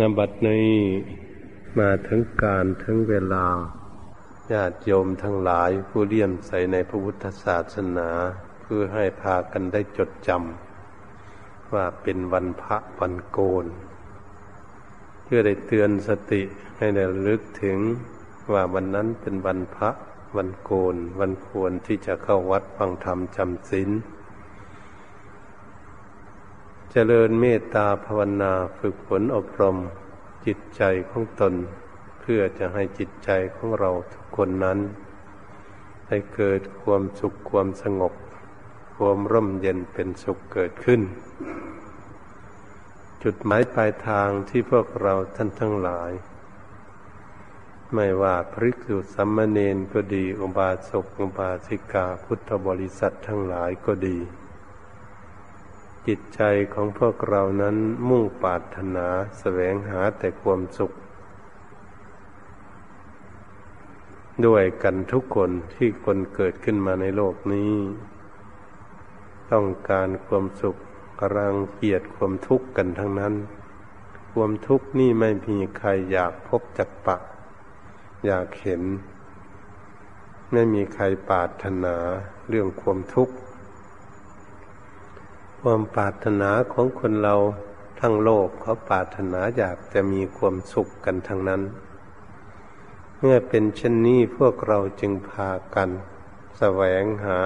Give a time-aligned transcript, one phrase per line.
[0.00, 0.70] นบัดนี้
[1.78, 3.46] มาถึงการถึงเวลา
[4.52, 8.10] ญาติโยมทั้งหลายผู้เลี่ยมใสในพระพุทธศาสนา
[8.62, 13.66] เพื่อให้พากันได้จดจำว่าเป็นวันพระวันโกน
[15.24, 16.42] เพื่อได้เตือนสติ
[16.78, 17.78] ให้ได้ลึกถึง
[18.52, 19.90] ว่าวันนั้นเป็นวันพระ
[20.36, 23.90] วันโกน วันควรที่จะเข้าวัดฟังธรรมจำศีล
[26.94, 29.78] เจริญเมตตาภาวนาฝึกฝนอบรม
[30.46, 31.54] จิตใจของตน
[32.20, 34.78] เพื่อจะให้จิตใจของเราทุกคนนั้น
[36.06, 38.14] ได้เกิดความสุขความสงบ
[38.96, 41.00] ความร่มเย็นเป็นสุขเกิดขึ้น
[43.22, 46.12] จุดหมายปลายทางที่พวกเราท่านทั้งหลาย
[47.94, 54.18] ไม่ว่าพริกษุสัมมเนนก็ดี อุบาสกอุบาสิกาพุทธบริษัททั้งหลายก็ดี
[56.06, 56.40] จิตใจ
[56.74, 57.76] ของพวกเรานั้น
[58.08, 59.06] มุ่งปรารถนา
[59.38, 60.92] แสวงหาแต่ความสุข
[64.46, 67.74] ด้วยกันทุกคนที่คนเกิดขึ้นมาในโลกนี้
[69.52, 70.76] ต้องการความสุข
[71.36, 73.34] รังเกียจความทุกข์กันทั้งนั้น
[74.32, 77.16] ความทุกข์นี่ไม่มีใครอยากพบจักปะ
[78.26, 78.82] อยากเห็น
[80.52, 81.96] ไม่มีใครปรารถนา
[82.48, 83.34] เรื่องความทุกข์
[85.66, 87.36] ความปรารถนาของคนเรา
[88.00, 91.62] ทั้งโลกเขาปรารถนาอยากจะมีความสุขกันทั้งนั้น
[93.18, 95.90] เมื่อเป็นเช่นนี้พวกเราจึงพากัน
[96.58, 97.38] แสวงหา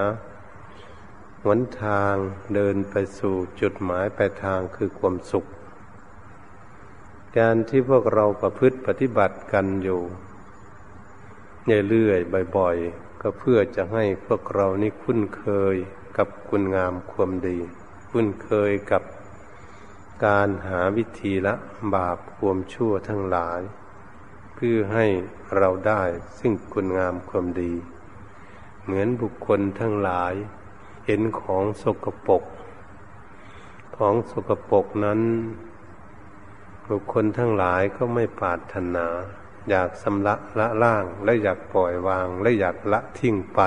[1.43, 2.15] หนทาง
[2.53, 5.45] เดินไปสู่จุดหมายปลายทางคือความสุข
[7.37, 10.01] การที่พวกเราประพฤติปฏิบัติกันอยู่
[11.89, 15.75] เรื่อยๆบ่อย ๆ ก็เพื่อจะให้พวกเรานี่คุ้นเคย
[16.17, 17.59] กับคุณงามความดี
[18.11, 19.03] คุ้นเคยกับ
[20.25, 21.55] การหาวิธีละ
[21.95, 23.61] บาปความชั่วทั้งหลาย
[24.55, 25.05] เพื่อให้
[25.57, 26.03] เราได้
[26.39, 27.73] ซึ่งคุณงามความดี
[28.83, 30.33] เหมือนบุคคลทั้งหลาย
[31.05, 32.43] เห็นของสกปรก
[33.97, 35.21] ของสกปรกนั้น
[36.89, 39.07] บุคคลทั้งหลายก็ไม่ปรารถนา
[39.69, 43.61] อยากสำละละล่างและอยากปล่อยวางและอยากละทิ้งไป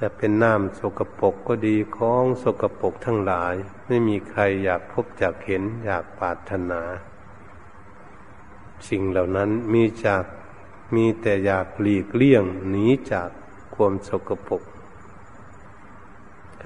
[0.00, 3.54] จะเป็นน้ำสกปรกก็ดีของสกปรกทั้งหลาย
[3.86, 6.82] ไม่มีใครอยากพบอยากเห็นอยากปรารถนา
[8.88, 10.24] สิ่งเหล่านั้นมีจาก
[10.94, 13.30] มีแต่อยากหลีกเลี่ยงหนีจาก
[13.74, 14.62] ความสกปรก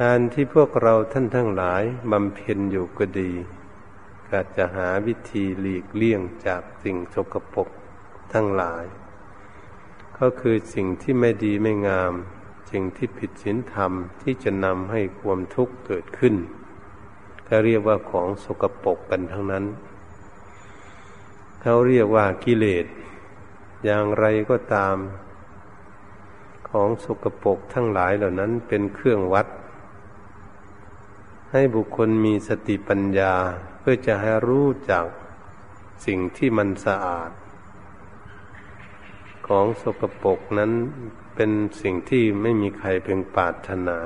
[0.01, 3.33] การที่พวกเราท่านทั้งหลายบำเพ็ญอยู่ก็ดี
[4.29, 7.69] ก็จะหาวิธีหลีกเลี่ยงจากสิ่งสกปรก
[8.33, 8.85] ทั้งหลาย
[10.19, 12.15] ก็คือสิ่งที่ไม่ดีไม่งาม
[12.73, 16.35] สิ่งที่ผิดศีลธรรมที่จะนำให้ความทุกข์เกิดขึ้น
[17.49, 19.65] ก็เรียกว่าของสกปรกกันทั้งนั้น
[21.63, 22.87] เขาเรียกว่ากิเลส
[23.85, 24.97] อย่างไรก็ตาม
[26.69, 29.47] ของสกปรกทั้งหลายเหล่านั้นเป็นเครื่องวัด
[31.53, 33.35] ให้บุคคลมีสติปัญญา
[33.79, 35.05] เพื่อจะให้รู้จัก
[36.07, 37.31] สิ่งที่มันสะอาด
[39.55, 40.73] ของสกปรกนั้น
[41.35, 41.51] เป็น
[41.83, 43.99] สิ่งที่ไม่มีใครเพียงปรารถนา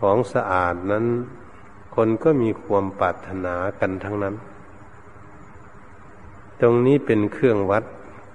[0.00, 1.06] ของสะอาดนั้น
[1.94, 4.34] คนก็มีความปรารถนากันทั้งนั้น
[6.60, 7.84] ตรงนี้เป็นเครื่องวัด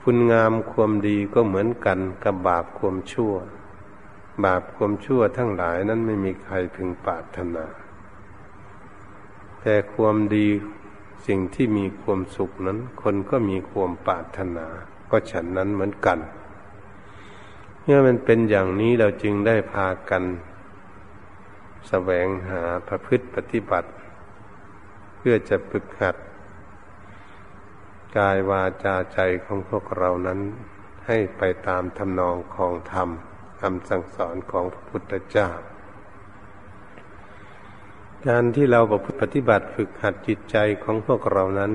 [0.03, 3.33] คุณงามความดีก็เหมือนกันกับบาปความชั่ว
[4.45, 7.65] บาปความชั่วทั้งหลายนั้นไม่มีใครพึงปรารถนา
[9.61, 10.47] แต่ความดี
[11.27, 14.67] สิ่งที่มีความสุขนั้น คนก็มีความปรารถนา
[15.11, 16.19] ก็ฉันนั้นเหมือนกัน
[17.83, 20.27] เมื่อมันเป็นอย่างนี้เราจึงได้พากันส
[21.89, 23.89] แสวงหาประพฤติปฏิบัติ
[25.17, 26.15] เพื่อจะฝึกหัด
[28.17, 30.39] กายวาจาใจของพวกเรานั้น
[31.07, 33.09] ให้ไปตามทำนองของธรรม
[33.61, 35.49] คำสั่งสอนของพระพุทธเจ้า
[38.27, 41.71] การที่เราประพฤติปฏิบัติฝึกหัดจิตใจของพวกเรานั้น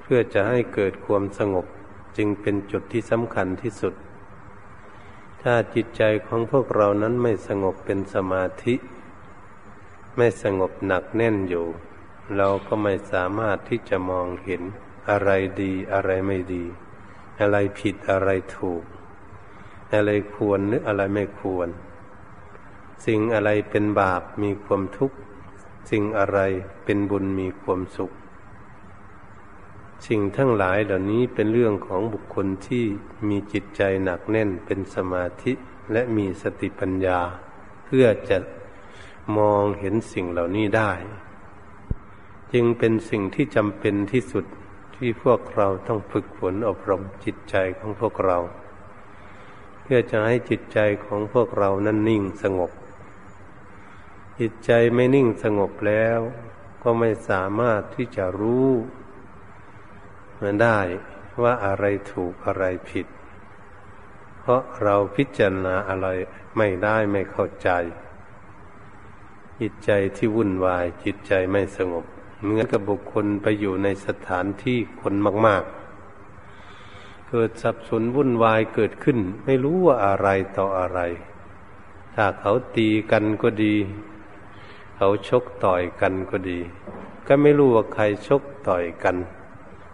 [0.00, 1.66] เพื่อจะให้เกิดความสงบ
[2.22, 3.94] จึงเป็นจุดที่สำคัญที่สุด
[5.42, 8.74] ถ้าจิตใจของพวกเรานั้นไม่สงบเป็นสมาธิ
[10.16, 11.66] ไม่สงบหนักแน่นอยู่
[12.36, 14.62] เราก็ไม่สามารถที่จะมองเห็น
[15.10, 15.30] อะไร
[15.62, 16.64] ดีอะไรไม่ดี
[17.40, 18.82] อะไรผิดอะไรถูก
[19.92, 21.68] อะไรควรหรืออะไรไม่ควร
[23.06, 25.16] สิ่งอะไรเป็นบาปมีความทุกข์
[25.90, 26.38] สิ่งอะไร
[26.84, 28.12] เป็นบุญมีความสุข
[30.06, 32.84] สิ่งทั้งหลายเหล่านี้เป็นเรื่องของบุคคลที่
[33.28, 35.52] มีจิตใจหนักแน่นเป็นสมาธิ
[35.92, 37.20] และมีสติปัญญา
[37.84, 38.38] เพื่อจะ
[39.38, 40.92] มองเห็นสิ่งเหล่านี้ได้
[42.52, 44.44] จึงเป็นสิ่งที่จำเป็นที่สุด
[44.96, 48.38] ที่พวกเราต้องฝึกฝนอบรมจิตใจของพวกเรา
[49.82, 52.70] เพื่อจะให้จิตใจของพวกเรานั้นนิ่งสงบ
[54.38, 56.18] จิตใจไม่นิ่งสงบแล้ว
[56.82, 58.68] ก็ไม่สามารถที่จะรู้
[60.42, 60.78] มันได้
[61.42, 63.06] ว่าอะไรถูกอะไรผิด
[64.40, 66.08] เพราะเราพิจารณาอะไร
[66.56, 67.70] ไม่ได้ไม่เข้าใจ
[69.60, 72.04] จิตใจที่วุ่นวายจิตใจไม่สงบ
[72.40, 75.14] เหมือนกับบุคคลไปอยู่ในสถานที่คน
[75.46, 75.64] มาก
[76.50, 80.28] ๆ เกิดสับสนวุ่นวายเกิดขึ้น ไม่รู้ว่าอะไร
[80.58, 81.00] ต่ออะไร
[82.14, 83.74] ถ้าเขาตีกันก็ดี
[84.96, 86.58] เขาชกต่อยกันก็ดี
[87.26, 89.16] ก็ไม่รู้ว่าใครชกต่อยกัน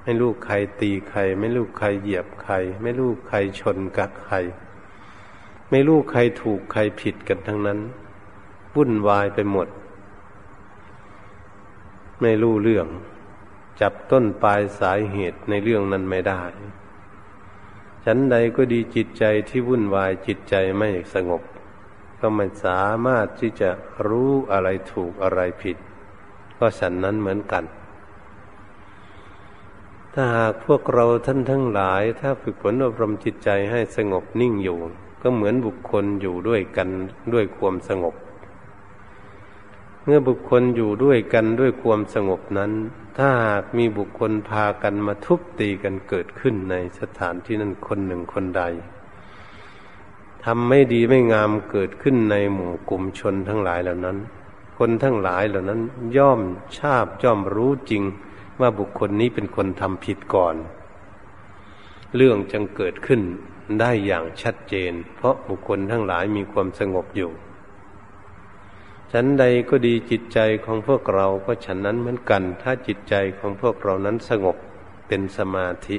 [0.06, 4.36] ไม่รู้ใครตีใคร ไม่รู้ใครเหยียบใคร ไม่รู้ใครชนกับใคร
[5.70, 7.78] ไม่รู้ใครถูกใครผิดกันทั้งนั้น
[8.74, 9.68] วุ่นวายไปหมด
[12.22, 12.86] ไม่รู้เรื่อง
[13.80, 16.42] จับต้นปลายสายเหตุในเรื่องนั้นไม่ได้
[18.04, 21.42] ฉันใดก็ดีจิตใจที่วุ่นวายจิตใจไม่สงบ
[22.20, 23.70] ก็ไม่สามารถที่จะ
[24.06, 25.76] รู้อะไรถูกอะไรผิด
[26.58, 27.64] ก็ฉันนั้นเหมือนกัน
[30.18, 34.78] ถ้าหากพวกเราท่านทั้งหลาย ถ้าฝึกฝนอบรมจิตใจให้สงบนิ่งอยู่
[35.22, 36.88] ก็เหมือนบุคคลอยู่ด้วยกัน
[37.32, 38.14] ด้วยความสงบ
[40.04, 42.72] เมื่อบุคคลอยู่ด้วยกันด้วยความสงบนั้น
[43.16, 48.62] ถ้าหากมีบุคคลพากันมาทุบตีกันเกิดขึ้นในสถานที่นั้นคนหนึ่งคนใด
[50.44, 54.16] ทำไม่ดีไม่งามเกิดขึ้นในหมู่กลุ่มชนทั้งหลายเหล่านั้น
[54.78, 55.80] คนทั้งหลายเหล่านั้น
[56.16, 56.40] ย่อม
[56.76, 58.02] ชาบย่อมรู้จริง
[58.60, 60.56] ว่าบุคคลนี้เป็นคนทำผิดก่อน
[62.16, 63.20] เรื่องจึงเกิดขึ้น
[63.80, 67.30] ได้อย่างชัดเจน เพราะบุคคลทั้งหลายมีความสงบอยู่
[69.12, 74.56] ฉันใดก็ดีจิตใจของพวกเราก็ฉันนั้นเหมือนกัน ถ้าจิตใจของพวกเรานั้นสงบ
[75.08, 75.96] เป็นสมาธิ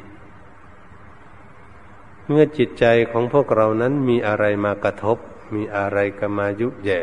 [2.27, 5.17] เมื่อจิตใจของพวกเรานั้นมีอะไรมากระทบ
[5.55, 7.01] มีอะไรก็มายุแย่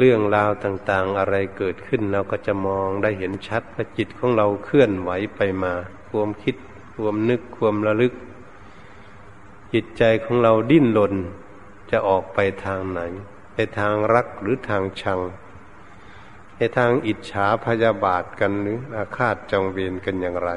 [0.00, 5.74] เรื่องราวต่างๆ อะไรเกิดขึ้นเราก็จะมองได้เห็นชัดว่าจิตของเราเคลื่อนไหวไปมา
[6.08, 6.56] ความคิด
[6.94, 8.14] ความนึก ความระลึก
[9.72, 11.14] จิตใจของเราดิ้นรน
[11.90, 13.00] จะออกไปทางไหน
[13.52, 15.20] ไปทางรักหรือทางชัง
[16.54, 20.50] ไปทางอิจฉาพยาบาทกันหรืออาฆาตจองเวรกันอย่างไร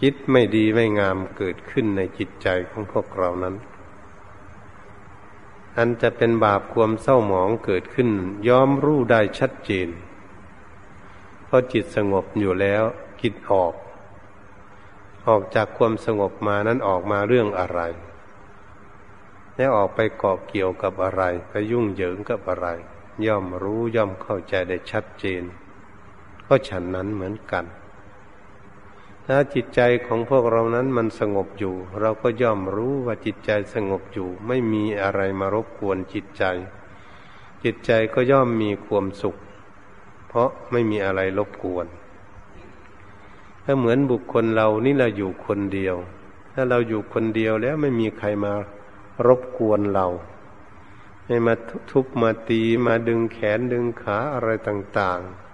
[0.00, 3.54] คิดไม่ดีไม่งามเกิดขึ้นในจิตใจของพวกเรานั้น
[5.76, 8.10] อันจะเป็นบาปความเศร้าหมองเกิดขึ้น
[8.48, 9.88] ย้อมรู้ได้ชัดเจน
[11.44, 12.82] เพราะจิตสงบอยู่แล้ว
[13.20, 13.74] คิดออก
[15.26, 17.80] ออกจากความสงบมานั้นออกมาเรื่องอะไร
[19.56, 22.68] และออกไปเกาะเกี่ยวกับอะไร ไปยุ่งเหยิงกับอะไร
[23.26, 25.42] ย่อมรู้ย่อมเข้าใจได้ชัดเจน
[26.46, 27.64] ก็ฉันนั้นเหมือนกัน
[29.34, 36.44] ถ้าจิตใจของพวกเรานั้นมันสงบอยู่ เราก็ย่อมรู้ว่าจิตใจสงบอยู่ ไม่มีอะไรมารบกวนจิตใจ
[37.64, 39.36] จิตใจก็ย่อมมีความสุข
[40.28, 41.86] เพราะไม่มีอะไรรบกวน
[43.64, 45.96] ถ้าเหมือนบุคคลเรานี่เราอยู่คนเดียว
[46.54, 48.52] ถ้าเราอยู่คนเดียวแล้วไม่มีใครมา
[49.26, 50.06] รบกวนเรา
[51.26, 51.54] ไม่มา
[51.90, 55.51] ทุบมาตีมาดึงแขนดึงขาอะไรต่าง ๆ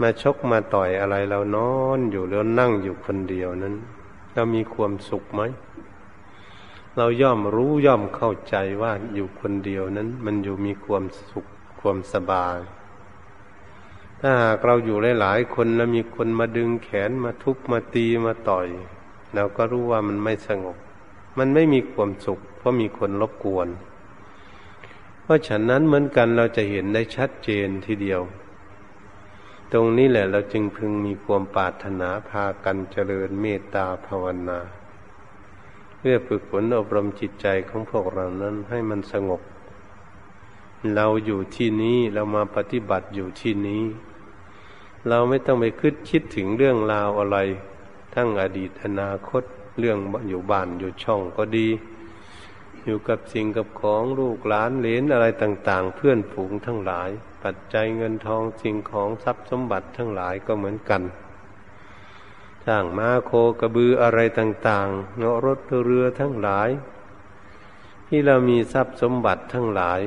[0.00, 3.74] มาชกมาต่อยอะไรเรานอนอยู่แล้วนั่งอยู่คนเดียวนั้น
[4.34, 5.42] เรามีความสุขไหม
[6.96, 11.46] เราย่อมรู้ย่อมเข้าใจว่าอยู่คนเดียวนั้น มันอยู่มีความสุข
[11.80, 12.58] ความสบาย
[14.20, 18.66] ถ้าหากเราอยู่หลายๆคนแล้วมีคนมาดึงแขนมาทุบมาตีมาต่อย
[19.34, 20.76] เราก็รู้ว่ามันไม่สงบ
[21.38, 23.68] มันไม่มีความสุข เพราะมีคนรบกวน
[25.22, 28.20] เพราะฉะนั้นเหมือนกันเราจะเห็นได้ชัดเจนทีเดียว
[29.72, 34.58] ตรงนี้แหละเราจึงพึงมีความปรารถนาพากันเจริญเมตตาภาวนา
[35.96, 39.40] เพื่อฝึกฝนอบรมจิตใจของพวกเรานั้นให้มันสงบ
[40.94, 43.82] เราอยู่ที่นี้เรามาปฏิบัติอยู่ที่นี้
[45.08, 47.38] เราไม่ต้องไปคิดคิดถึงเรื่องราวอะไร
[48.14, 49.42] ทั้งอดีตอนาคต
[49.78, 51.68] เรื่องอยู่บ้านอยู่ช่องก็ดี
[52.86, 57.10] อยู่กับสิ่งกับของลูกหลานเหลนอะไรต่าง ๆ เพื่อนฝูงทั้งหลาย
[57.42, 61.02] ปัจจัยเงินทองสิ่งของทรัพย์สมบัติทั้งหลายก็เหมือนกัน
[62.66, 66.68] สร้างม้าโคกระบืออะไรต่างๆเนาะรถเรือทั้งหลาย
[68.08, 70.00] ที่เรามีทรัพย์สมบัติทั้งหลาย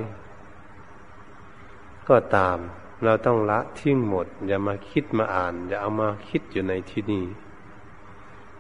[2.10, 2.58] ก็ตาม
[3.04, 7.26] เราต้องละทิ้งหมด อย่ามาคิดมาอ่าน อย่าเอามาคิดอยู่ในที่นี้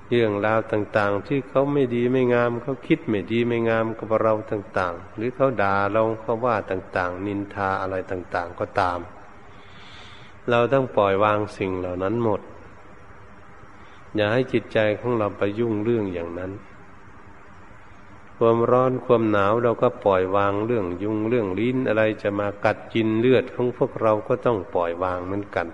[0.10, 9.00] เรื่องราวต่างๆ ที่เขาไม่ดีไม่งามเขาคิดไม่ดีไม่งามกับเราต่าง ๆ หรือเขาด่าเราเขาว่าต่างๆ นินทาอะไรต่างๆก็ตาม
[10.50, 12.42] เราต้องปล่อยวางสิ่งเหล่านั้นหมด
[14.16, 16.52] อย่าให้จิตใจของเราไปยุ่งเรื่องอย่างนั้น
[18.38, 25.68] ความร้อนความหนาวเราก็ปล่อยวางเรื่องยุงเรื่องลิ้นอะไรจะมากัดกินเลือดของพวกเราก็ต้องปล่อยวางเหมือนกัน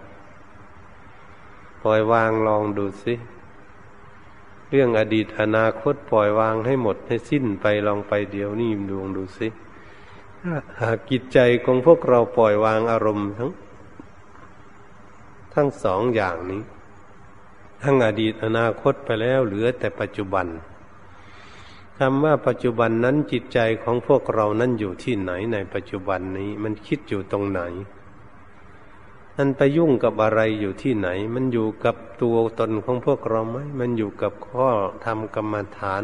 [1.83, 3.13] ปล่อยวางลองดูสิ
[4.69, 9.47] เรื่องอดีตอนาคตปล่อยวางให้หมดให้สิ้นไปลองไปเดียวนี่ดวงดูสิ
[10.81, 13.51] หากจิตใจของพวกเราปล่อยวางอารมณ์ทั้ง
[15.53, 16.61] ทั้งสองอย่างนี้
[17.81, 20.47] ทั้งอดีตอนาคตไปแล้วเหลือแต่ปัจจุบัน
[21.99, 27.61] คำว่าปัจจุบันนั้นจิตใจของพวกเรานั้นอยู่ที่ไหนในปัจจุบันนี้ มันคิดอยู่ตรงไหน
[29.39, 34.67] มันไปยุ่งกับอะไรอยู่ที่ไหน มันอยู่กับตัวตนของพวกเราไหมมันอยู่กับข้อ
[35.05, 36.03] ทำกรรมฐาน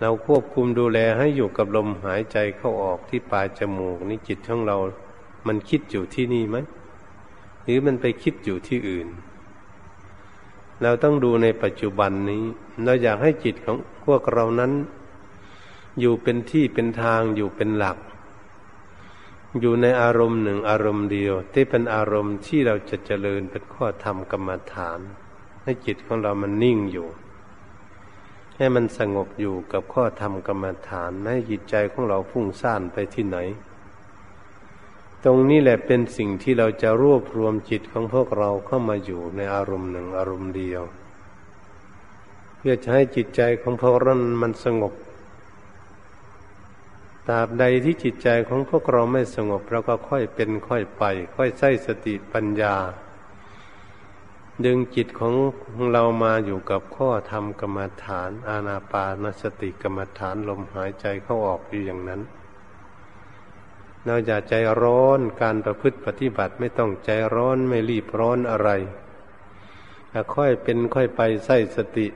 [0.00, 4.76] เราควบคุมดูแลให้อยู่กับลมหายใจเข้าออกที่ปลายจมูกนี่จิตของเรา
[5.46, 6.56] มันคิดอยู่ที่นี่ไหม
[7.62, 9.08] หรือมันไปคิดอยู่ที่อื่น
[10.82, 12.44] เราต้องดูในปัจจุบันนี้
[12.84, 14.72] เราอยากให้จิตของพวกเรานั้น
[16.00, 17.98] อยู่เป็นที่เป็นทางอยู่เป็นหลัก
[19.60, 24.98] อยู่ในอารมณ์หนึ่งอารมณ์เดียว ที่เป็นอารมณ์ที่เราจะเจริญเป็นข้อธรรมกรรมฐาน
[25.62, 27.08] ให้จิตของเรามันนิ่งอยู่
[28.56, 33.38] ให้มันสงบอยู่กับข้อธรรมกรรมฐานให้จิตใจของเราพุ่งซ่านไปที่ไหน
[35.24, 40.82] ตรงนี้แหละเป็นสิ่งที่เราจะรวบรวมจิตของพวกเราเข้ามาอยู่ในอารมณ์หนึ่งอารมณ์เดียว
[42.56, 44.92] เพื่อจะให้จิตใจของพวกเรามันสงบ
[47.28, 51.04] ตราบใดที่จิตใจของพวกเราไม่สงบเราก็ค่อยเป็นค่อยไป
[51.36, 52.76] ค่อยใช้สติปัญญา
[54.64, 55.34] ดึงจิตของ
[55.92, 62.20] เรามาอยู่กับข้อธรรมกรรมฐาน อาณาปานสติกรรมฐานลมหายใจเข้าออกอยู่อย่างนั้น
[64.04, 68.70] เราอย่าใจร้อนการประพฤติปฏิบัติไม่ต้องใจร้อนไม่รีบร้อนอะไร
[70.34, 72.06] ค่อยเป็นค่อยไปใส่สติ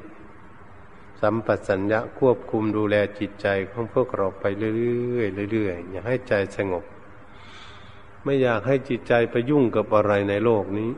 [1.23, 6.85] สัมปสัญญะควบคุมดูแลจิตใจของพวกเราไปเรื่อยๆเรื่อยๆอย่าให้ใจสงบ
[8.25, 10.91] ไม่อยากให้จิตใจไปยุ่งกับอะไรในโลกนี้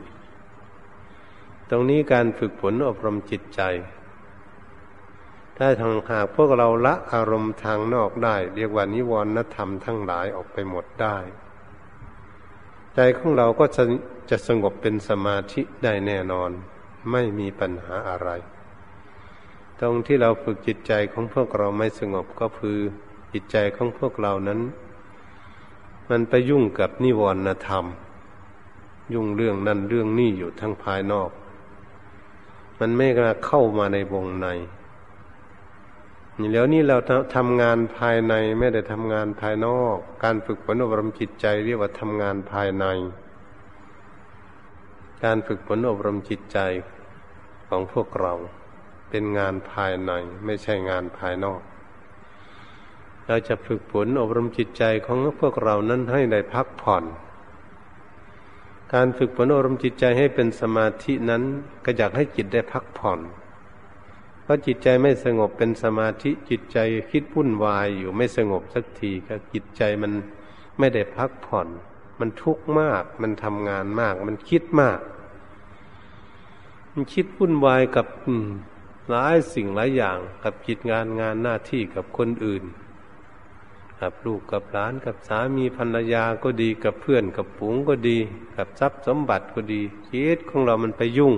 [1.71, 3.61] ตรงนี้การฝึกฝนอบรมจิตใจ
[5.59, 11.17] ถ้าทางหากพวกเราละอารมณ์ทางนอกได้ เรียกว่านิวรณธรรมทั้งหลายออกไปหมดได้
[12.95, 13.85] ใจของเราก็จะ
[14.31, 16.51] จะสงบเป็นสมาธิได้แน่นอน
[17.11, 18.31] ไม่มีปัญหาอะไร
[19.81, 22.79] ตรงที่เราฝึกจิตใจของพวกเราไม่สงบก็คือ
[23.33, 24.61] จิตใจของพวกเรานั้น
[26.11, 27.85] มันไปยุ่งกับนิวรณธรรม
[29.15, 31.31] ยุ่งเรื่องนั่นเรื่องนี่อยู่ทั้งภายนอก
[32.79, 34.47] มันไม่กล้าเข้ามาในวงใน
[36.53, 36.97] แล้วนี่เรา
[37.35, 42.85] ทำงานภายในไม่ได้ทำงานภายนอก การฝึกฝนอบรมจิตใจเรียกว่าทำงานภายใน
[45.25, 46.59] การฝึกฝนอบรมจิตใจ
[47.69, 48.35] ของพวกเรา
[49.17, 50.13] เป็นงานภายใน
[50.45, 51.61] ไม่ใช่งานภายนอก
[53.27, 57.05] เราจะฝึกฝนอบรมจิตใจของพวกเรานั้นให้ได้พักผ่อน
[58.95, 61.43] การฝึกฝนอบรมจิตใจให้เป็นสมาธินั้น
[61.85, 63.21] ก็อยากให้จิตได้พักผ่อน
[64.43, 66.79] เพราะจิตใจไม่สงบเป็นสมาธิจิตใจ
[67.11, 70.13] คิดพุ่นวายอยู่ไม่สงบสักทีก็จิตใจมัน
[70.79, 71.69] ไม่ได้พักผ่อน
[72.21, 75.01] มันทุกข์มาก มันทำงานมาก มันคิดมาก
[76.93, 78.07] มันคิดพุ่นวายกับ
[79.11, 82.65] หลายสิ่งหลายอย่างกับกิจงานงานหน้าที่กับคนอื่น
[84.01, 88.19] กับลูกกับหลานกับสามีภรรยาก็ดีกับเพื่อนกับฝูงก็ดี
[88.57, 91.35] กับทรัพย์สมบัติก็ดีชีวิตของเรามันไปยุ่ง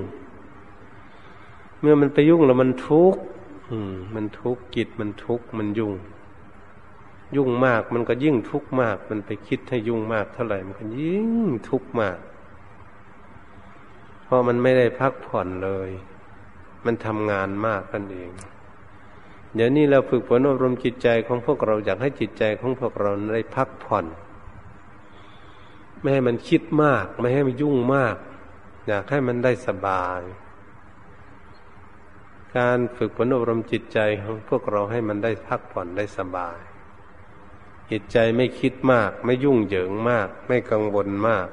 [1.80, 3.20] เมื่อมันไปยุ่งแล้วมันทุกข์
[4.14, 5.92] มันทุกข์จิตมันทุกข์มันยุ่ง
[7.36, 12.18] ยุ่งมากมันก็ยิ่งทุกข์มาก มันไปคิดให้ยุ่งมากเท่าไหร่มันก็ยิ่งทุกข์มาก
[14.22, 15.90] เพราะมันไม่ได้พักผ่อนเลย
[16.86, 18.30] มันทำงานมากกันเอง
[19.54, 24.06] เดี๋ยวนี้เราฝึกฝนอบรมจิตใจของพวกเราอยากให้จิตใจของพวกเราได้พักผ่อน
[26.00, 28.16] ไม่ให้มันคิดมาก ไม่ให้มันยุ่งมาก
[28.86, 30.20] อยากให้มันได้สบาย
[32.56, 36.58] การฝึกฝนอบรมจิตใจของพวกเราให้มันได้พักผ่อนได้สบาย
[37.90, 41.48] จิตใจไม่คิดมาก ไม่ยุ่งเหยิงมาก ไม่กังวลมาก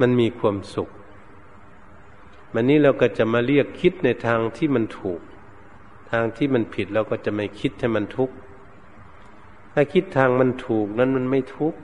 [0.00, 0.90] มันมีความสุข
[2.54, 5.20] มันนี้เราก็จะมาเรียกคิดในทางที่มันถูก
[6.10, 8.34] ทางที่มันผิดเราก็จะไม่คิดให้มันทุกข์
[9.72, 11.78] ถ้าคิดทางมันถูกนั้นมันไม่ทุกข์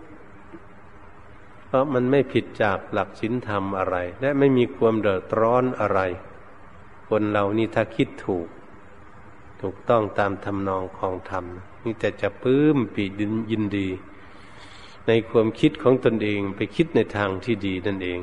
[1.66, 6.00] เพราะมันไม่ผิดจากหลักศีลธรรมอะไร และไม่มีความเดือดร้อนอะไร
[7.08, 8.46] คนเรานี่ถ้าคิดถูก
[9.62, 11.44] ถูกต้องตามทำนองของธรรม
[11.84, 13.20] นี่แต่จะปื้มปีด
[13.50, 13.88] ยินดี
[15.06, 18.20] ในความคิดของตนเองไปคิดในทางที่ดีนั่นเอง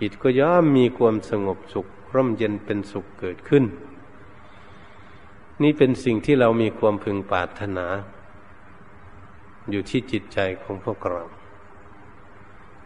[0.00, 3.64] จิตก็ย่อมมีความสงบสุข ร่มเย็นเป็นสุขเกิดขึ้น
[5.62, 7.86] นี่เป็นสิ่งที่เรามีความพึงปรารถนา
[9.70, 11.22] อยู่ที่จิตใจของพวกเรา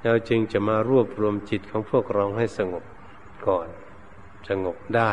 [0.03, 2.85] เราจึงจะมารวบรวมจิตของพวกเราให้สงบ
[3.47, 3.69] ก่อน
[4.49, 5.13] สงบได้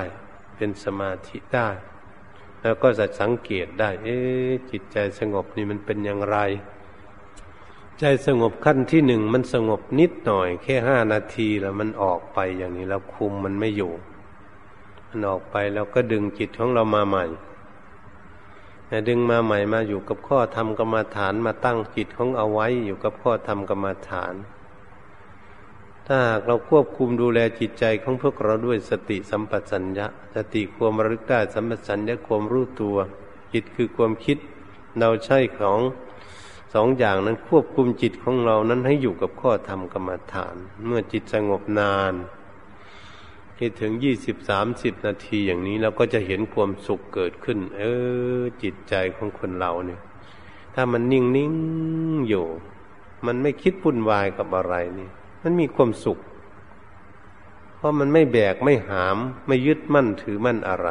[0.55, 1.69] เป็นสมาธิได้
[2.61, 4.17] แล้วก็จะสังเกตได้ เอ๊
[4.71, 6.37] จิตใจสงบนี่มันเป็นอย่างไร
[8.03, 13.91] ใจสงบขั้นที่หนึ่งมันสงบนิดหน่อย แค่ห้านาทีแล้วมันออกไปอย่างนี้เราคุมมันไม่อยู่
[15.07, 17.25] มันออกไปแล้วก็ดึงจิตของเรามาใหม่
[19.07, 24.33] ดึงมาใหม่มาอยู่กับข้อธรรมกรรมฐานมาตั้งจิตของเอาไว้อยู่กับข้อธรรมกรรมฐาน
[26.07, 32.97] ถ้าหากเราควบคุมดูแลจิตใจของพวกเราด้วยสติสัมปชัญญะสติความระลึกได้สัมปชัญญะความรู้ตัว
[33.53, 34.37] จิตคือความคิด
[34.99, 35.81] เราใช้ของ
[36.73, 42.13] สองอย่างนั้นควบคุมจิตของเรานั้นให้อยู่กับข้อธรรมกรรมฐาน เมื่อจิตสงบนาน
[43.57, 47.81] ที่ถึงยี่สิบสามสิบนาทีอย่างนี้เราก็จะเห็นความสุขเกิดขึ้น เอ
[48.39, 50.01] อ จิตใจของคนเราเนี่ย
[50.75, 51.53] ถ้ามันนิ่งนิ่ง
[52.29, 52.45] อยู่
[53.25, 55.09] มันไม่คิดวุ่นวายกับอะไรนี่
[55.43, 56.19] มันมีความสุข
[57.75, 60.89] เพราะมันไม่แบกไม่หาม ไม่ยึดมั่นถือมั่นอะไร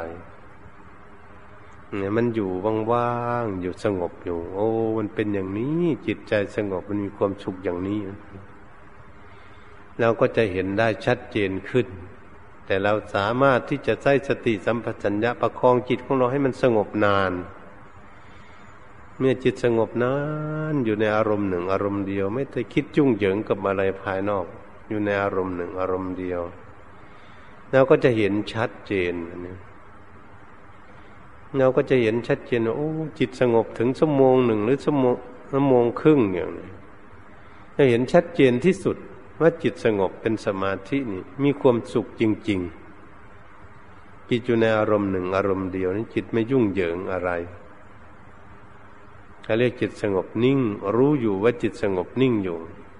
[1.96, 2.50] เนี่ยมันอยู่
[2.92, 4.68] ว่างๆอยู่สงบอยู่ โอ้
[4.98, 8.00] มันเป็นอย่างนี้จิตใจสงบมันมีความสุขอย่างนี้
[10.00, 11.86] เราก็จะเห็นได้ชัดเจนขึ้น
[12.66, 17.32] แต่เราสามารถที่จะใช้สติสัมปชัญญะประคองจิตของเราให้มันสงบนาน
[19.18, 20.18] เมื่อจิตสงบนั้
[20.72, 24.46] นอยู่ในอารมณ์หนึ่ง อารมณ์เดียว ไม่ได้คิดจุ้งเหยิงกับอะไรภายนอก
[24.88, 26.42] อยู่ในอารมณ์หนึ่ง อารมณ์เดียว
[27.72, 29.12] เราก็จะเห็นชัดเจน
[29.46, 29.54] นี่
[31.58, 35.14] เราก็จะเห็นชัดเจนว่าโอ้จิตสงบถึงชั่วโมงหนึ่งหรือชั่วโมง
[35.50, 36.68] ชั่วโมงครึ่งอย่างนี้
[37.76, 38.96] จะเห็นชัดเจนที่สุด
[39.40, 42.60] ว่าจิตสงบเป็นสมาธินี่มีความสุขจริง
[43.44, 47.30] ๆ จิตอยู่ในอารมณ์หนึ่งอารมณ์เดียวนี่จิตไม่ยุ่งเหยิงอะไร
[49.42, 50.58] เขาเรียกจิตสงบนิ่ง
[50.96, 52.58] รู้อยู่ว่าจิตสงบนิ่งอยู่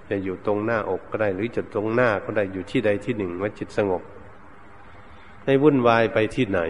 [0.08, 4.02] จะอยู่ตรงหน้าอกก็ได้ หรือจะตรงหน้าก็ได้อยู่ที่ใดที่หนึ่งว่าจิตสงบ
[5.44, 6.60] ให้วุ่นวายไปที่ไหน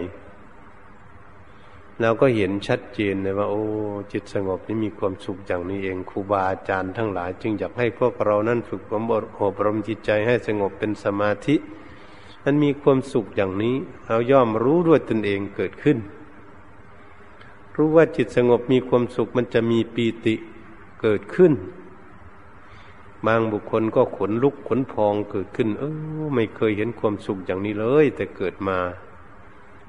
[2.01, 3.63] เราก็เห็นชัดเจนเลยว่า โอ้
[4.11, 9.03] จิตสงบนี่มีความสุขอย่างนี้เองครูบาอาจารย์ทั้งหลาย จึงอยากให้พวกเรานั้นฝึกความ
[9.41, 11.55] อบรมจิตใจให้สงบเป็นสมาธิ
[12.43, 13.75] มันมีความสุขอย่างนี้
[14.07, 15.97] เราย่อมรู้ด้วยตนเองเกิดขึ้น
[17.75, 20.35] รู้ว่าจิตสงบมีความสุขมันจะมีปีติ
[21.01, 21.53] เกิดขึ้น
[23.27, 25.83] บางบุคคลก็ขนลุกขนพองเกิดขึ้น เอ
[26.21, 28.77] อไม่เคยเห็นความสุขอย่างนี้เลย แต่เกิดมา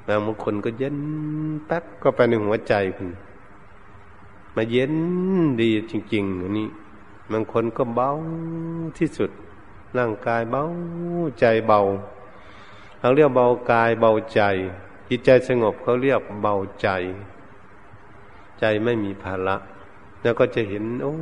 [0.06, 0.96] บางบุคคลก็เย็น
[1.66, 3.08] แป๊บก็ไปในหัวใจคุณ
[4.56, 4.94] มาเย็น
[5.60, 6.68] ดีจริง ๆ อันนี้
[7.32, 8.10] บางคนก็เบา
[8.98, 9.30] ที่สุด
[9.98, 10.62] ร่างกายเบา
[11.40, 11.80] ใจเบา
[12.98, 14.40] เขาเรียกเบากายเบาใจ
[15.08, 16.88] จิตใจสงบเขาเรียกเบาใจ
[18.58, 19.56] ใจไม่มีภาระ
[20.22, 21.14] แล้วก็จะเห็น โอ้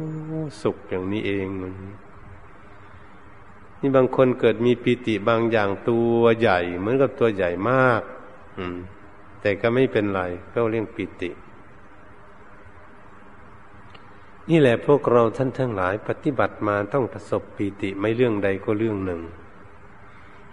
[0.62, 1.46] สุขอย่างนี้เอง
[3.80, 8.02] นี่บางคนเกิดมีปิติบางอย่างตัวใหญ่ เหมือนกับตัวใหญ่มาก
[9.40, 11.30] แต่ก็ไม่เป็นไรก็เรียกปิติ
[14.50, 19.20] นี่แหละพวกเราท่านทั้งหลาย ปฏิบัติมาต้องประสบปีติไม่เรื่องใดก็เรื่องหนึ่ง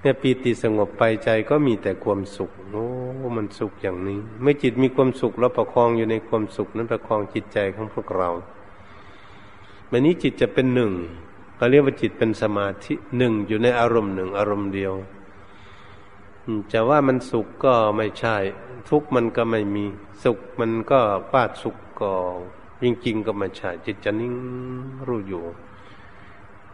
[0.01, 2.85] เนี่ยปีติสงบไปใจก็มีแต่ความสุขโอ้
[3.37, 8.29] มันสุขอย่างนี้ เมื่อจิตมีความสุขเราประคองอยู่ในความสุขนั้นประคองจิตใจของพวกเรา
[9.87, 10.91] แบบนี้จิตจะเป็นหนึ่ง
[11.57, 14.93] เราเรียกว่าจิตเป็นสมาธิหนึ่งอยู่ในอารมณ์หนึ่งอารมณ์เดียว
[16.73, 18.35] จะว่ามันสุขก็ไม่ใช่
[18.89, 19.85] ทุกข์มันก็ไม่มี
[20.23, 20.99] สุขมันก็
[21.33, 22.11] ปาดสุขก็
[22.81, 24.33] จริงๆก็ไม่ใช่ จิตจะนิ่ง
[25.07, 25.43] รู้อยู่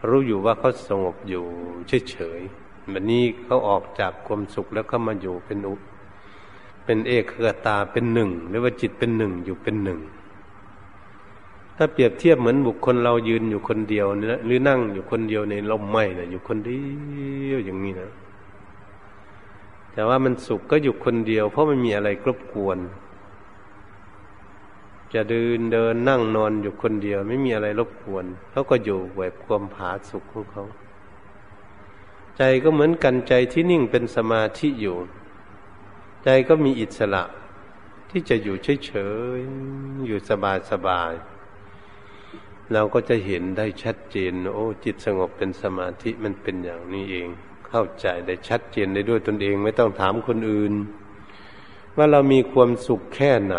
[0.08, 1.44] รู้อยู่ว่าเขาสงบอยู่
[2.10, 5.74] เฉยๆแบบนี้เขาออกจากความสุขแล้วเขามาอยู่เป็นอุ
[6.84, 10.00] เป็นเอกขตาเป็นหนึ่งหรือว่าจิตเป็นหนึ่งอยู่เป็นหนึ่ง
[11.76, 16.80] ถ้าเปรียบเทียบเหมือนบุคคลเรายืนอยู่คนเดียวนะหรือนั่งอยู่คนเดียวในลมไม้นะอยู่คนเดี
[17.50, 18.10] ยวอย่างนี้นะ
[19.94, 22.78] แต่ว่ามันสุขก็อยู่คนเดียว เพราะไม่มีอะไรกรบกวน
[25.14, 30.64] จจะเดินเดินนั่งนอนอยู่คนเดียว ไม่มีอะไรรบกวนเขาก็อยู่แบบความผาสุขของเขา
[32.36, 34.96] ใจก็เหมือนกันใจที่นิ่งเป็นสมาธิอยู่
[36.24, 37.24] ใจก็มีอิสระ
[38.10, 38.92] ที่จะอยู่เฉ
[39.38, 40.18] ยๆอยู่
[40.70, 47.28] สบายๆเราก็จะเห็นได้ชัดเจน โอ้ จิตสงบเป็นสมาธิมันเป็นอย่างนี้เอง
[47.68, 50.72] เข้าใจได้ชัดเจนได้ด้วยตนเองไม่ต้องถามคนอื่น
[51.96, 53.56] ว่าเรามีความสุขแค่ไหน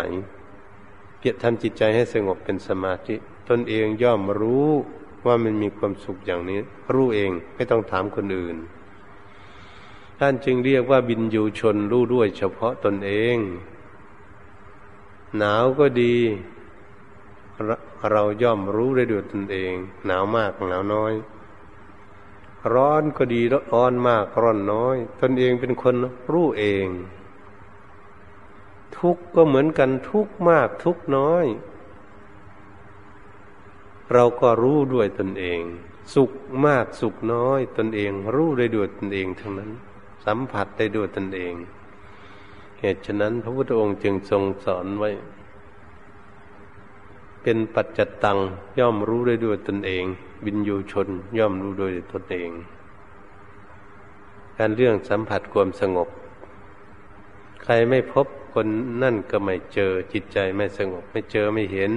[1.18, 3.14] เพียรทำจิตใจให้สงบเป็นสมาธิ
[3.48, 4.68] ตนเองย่อมรู้
[5.26, 6.60] ว่ามันมีความสุขอย่างนี้
[6.94, 8.56] รู้เองไม่ต้องถามคนอื่น
[10.18, 13.36] ท่านจึงเรียกว่าบินยูชนรู้ด้วยเฉพาะตนเอง
[15.38, 16.16] หนาวก็ดี
[18.12, 19.72] เราย่อมรู้ได้ด้วยตนเอง
[20.06, 21.12] หนาวมากหนาวน้อย
[22.74, 25.94] ร้อนก็ดีร้อนมากร้อนน้อย ตนเองเป็นคน
[26.32, 26.88] รู้เอง
[28.98, 31.46] ทุกข์ก็เหมือนกันทุกข์มากทุกข์น้อย
[34.12, 35.60] เราก็รู้ด้วยตนเอง
[36.14, 36.30] สุข
[36.66, 39.70] มากสุขน้อย ตนเองรู้ได้ด้วยตนเองทั้งนั้น
[40.24, 41.54] สัมผัสได้ด้วยตนเอง
[42.80, 45.10] เหตุฉะนั้น พระพุทธองค์จึงทรงสอนไว้
[47.42, 48.38] เป็นปัจจตัง
[48.78, 50.04] ย่อมรู้ได้ด้วยตนเอง
[50.44, 52.50] บินยูชนย่อมรู้โดยตนเอง
[54.58, 56.08] การเรื่องสัมผัสความสงบ
[57.62, 58.66] ใครไม่พบคน
[59.02, 61.92] นั่นก็ไม่เจอจิตใจไม่สงบ ไม่เจอไม่เห็น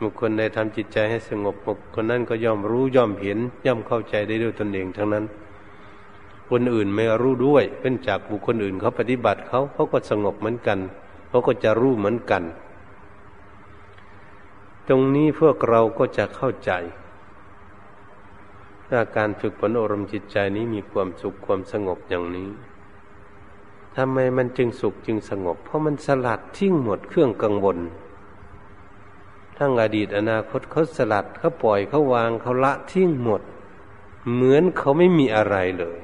[0.00, 5.24] บุคคลใดทำจิตใจให้สงบบุคคลนั้นก็ย่อมรู้ย่อมเห็น ย่อมเข้าใจได้ด้วยตนเองทั้งนั้น
[6.50, 10.78] คนอื่นไม่รู้ด้วยเป็นจากบุคคลอื่นเขาปฏิบัติเขาเขาก็สงบเหมือนกัน
[11.28, 12.42] เขาก็จะรู้เหมือนกัน
[14.88, 16.72] ตรงนี้พวกเราก็จะเข้าใจ
[18.90, 22.50] ถ้าการฝึกฝนอารมณ์จิตใจนี้มีความสุขความสงบอย่างนี้
[23.96, 27.78] ทำไมมันจึงสุขจึงสงบ เพราะมันสลัดทิ้งหมดเครื่องกังวล
[29.58, 33.42] ทั้งอดีตอนาคตเขาสลัดเขาปล่อยเขาวางเขาละทิ้งหมด
[34.32, 35.98] เหมือนเขาไม่มีอะไรเลย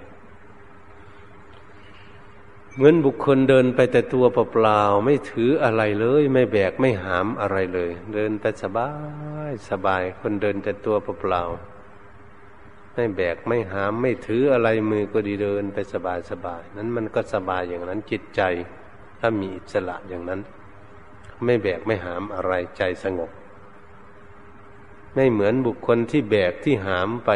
[2.75, 8.91] เหมือนบุคคลเดินไปแต่ตัวเปล่าๆไม่ถืออะไรเลย ไม่แบกไม่หามอะไรเลย เดินไปสบา
[9.51, 11.80] ยสบายคนเดินแต่ตัวเปล่าๆ
[13.01, 18.43] ไม่แบกไม่หามไม่ถืออะไรมือก็ดีเดินไปสบายสบายนั้นมันก็สบายอย่างนั้นจิตใจ
[19.21, 20.41] ถ้ามีอิสระอย่างนั้น
[21.45, 23.31] ไม่แบกไม่หามอะไรใจสงบ
[25.15, 27.31] ไม่เหมือนบุคคลที่แบกที่หามไป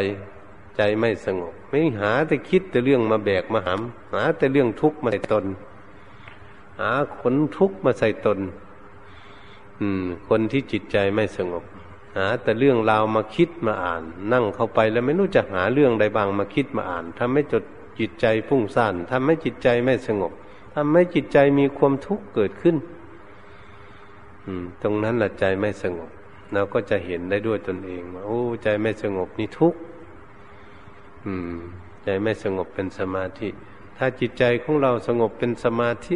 [0.77, 3.81] ใจไม่สงบ ไม่หาแต่คิดแต่เรื่องมาแบกมาหาม
[4.13, 5.45] หาแต่เรื่องทุกข์มาใส่ตน
[6.79, 8.39] หาขนทุกข์มาใส่ตน
[9.79, 11.63] อืม คนที่จิตใจไม่สงบ
[12.15, 17.63] หาแต่เรื่องราวมาคิดมาอ่าน นั่งเข้าไปแล้วไม่รู้จะหาเรื่องใดบางมาคิดมาอ่านทำให้จด
[17.99, 20.31] จิตใจพุ่งซ่านทำให้จิตใจไม่สงบ
[20.73, 22.75] ทำให้จิตใจมีความทุกข์เกิดขึ้น
[24.45, 26.09] อืม ตรงนั้นแหละใจไม่สงบ
[26.53, 29.79] เราก็จะเห็นได้ด้วยตนเองว่าโอ้ใจไม่สงบนี่ทุกข์
[31.25, 31.57] อืม
[32.03, 33.49] ใจไม่สงบเป็นสมาธิ
[33.97, 36.15] ถ้าจิตใจของเราสงบเป็นสมาธิ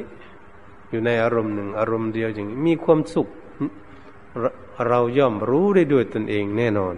[0.89, 3.27] อยู่ในอารมณ์หนึ่ง อารมณ์เดียวอย่างนี้มีความสุข
[4.87, 6.95] เราย่อมรู้ได้ด้วยตนเองแน่นอน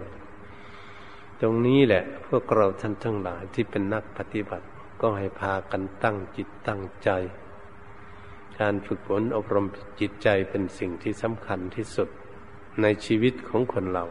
[1.40, 4.66] ตรงนี้แหละ พวกเราท่านทั้งหลายที่เป็นนักปฏิบัติ
[5.00, 7.10] ก็ให้พากันตั้งจิตตั้งใจ
[8.60, 9.66] การฝึกฝนอบรม
[10.00, 12.08] จิตใจเป็นสิ่งที่สำคัญที่สุด
[12.82, 14.04] ในชีวิตของคนเรา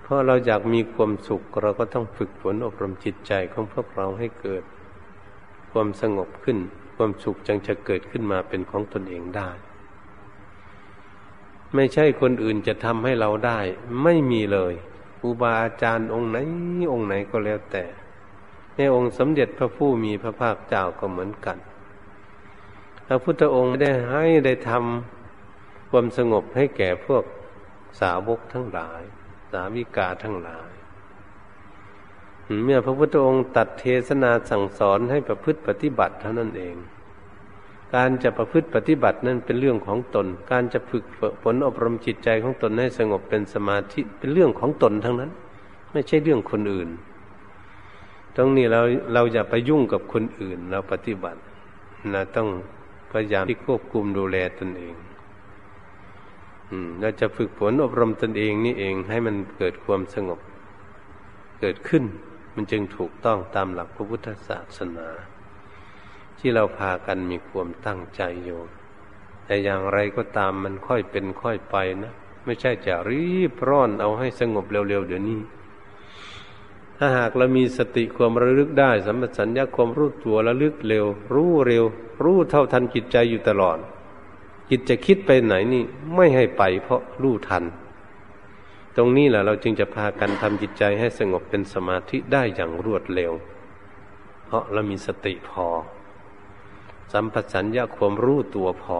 [0.00, 4.62] เพราะเราอยากมีความสุขเราก็ต้องฝึกฝนอบรมจิตใจของพวกเราให้เกิด
[5.72, 6.58] ความสงบขึ้น
[6.96, 9.50] ความสุขจึงจะเกิดขึ้นมาเป็นของตนเองได้
[11.74, 13.60] ไม่ใช่คนอื่นจะทำให้เราได้
[14.02, 14.74] ไม่มีเลย
[15.18, 16.38] ครูบาอาจารย์องค์ไหน
[16.92, 17.84] องค์ไหนก็แล้วแต่
[18.76, 21.58] ในองค์สมเด็จพระผู้มีพระภาคเจ้าก็เหมือนกัน
[23.06, 27.24] พระพุทธองค์ได้ให้ได้ทำความสงบให้แก่พวก
[28.00, 29.02] สาวกทั้งหลาย
[29.52, 30.70] สาวิกาทั้งหลาย
[32.64, 36.76] เมื่อพระพุทธองค์ตัดเทศนาสั่งสอนให้ประพฤติปฏิบัติเท่านั้นเอง
[37.94, 41.04] การจะประพฤติปฏิบัตินั่นเป็นเรื่องของตน การจะฝึก
[41.42, 45.30] ฝนอบรมจิตใจของตนให้สงบเป็นสมาธิเป็นเรื่องของตนทั้งนั้น
[45.92, 46.88] ไม่ใช่เรื่องคนอื่น
[48.36, 48.80] ตรงนี้เรา
[49.14, 51.40] เราอย่าไปยุ่งกับคนอื่นเราปฏิบัติ
[52.12, 52.48] เราต้อง
[53.10, 54.94] พยายามที่ควบคุมดูแลตนเอง
[56.70, 60.40] อืมเราจะฝึกฝนอบรมตนเองนี่เองให้มันเกิดความสงบ
[61.60, 62.04] เกิดขึ้น
[62.54, 65.08] มันจึงถูกต้องตามหลักพระพุทธศาสนา
[66.40, 68.60] ที่เราพากันมีความตั้งใจอยู่
[69.44, 72.12] แต่อย่างไรก็ตามมันค่อยเป็นค่อยไปนะ
[72.44, 75.40] ไม่ใช่จะรีบร้อนเอาให้สงบเร็วๆเดี๋ยวนี้
[76.96, 81.84] ถ้าหากเรามีสติความระลึกได้สัมปชัญญะความรู้ตัวระลึกเร็ว รู้เร็ว
[82.24, 83.78] รู้เท่าทันจิตใจอยู่ตลอด
[84.70, 85.82] จิตจะคิดไปไหนนี่
[86.14, 87.64] ไม่ให้ไปเพราะรู้ทัน
[88.96, 93.32] ตรงนี้แหละเราจึงจะพากันทำจิตใจให้สงบเป็นสมาธิได้อย่างรวดเร็ว
[94.46, 95.66] เพราะเรามีสติพอ
[97.12, 98.98] สัมปชัญญะความรู้ตัวพอ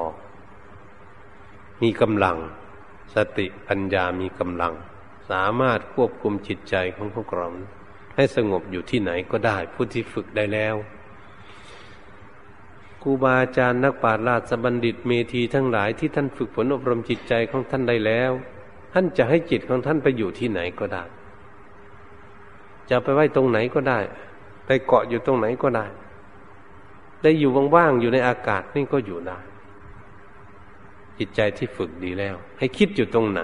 [1.82, 2.36] มีกำลัง
[3.14, 4.74] สติปัญญามีกำลัง
[5.30, 7.48] สามารถควบคุมจิตใจของพวกเรา
[8.14, 10.76] ให้สงบอยู่ที่ไหนก็ได้ ผู้ที่ฝึกได้แล้ว
[13.02, 18.32] ครูบาอาจารย์นักปราชญ์ราชบัณฑิตเมธีทั้งหลายที่ท่านฝึกฝนอบรมจิตใจของท่านได้แล้ว
[18.92, 21.04] ท่านจะให้จิตของท่านไปอยู่ที่ไหนก็ได้
[22.90, 23.98] จะไปไว้ตรงไหนก็ได้
[24.66, 25.86] ไปเกาะอยู่ตรงไหนก็ได้
[27.22, 29.38] ได้อยู่ว่างๆอยู่ในอากาศนี่ก็อยู่ได้
[31.18, 33.42] จิตใจที่ฝึกดีแล้ว ให้คิดอยู่ตรงไหน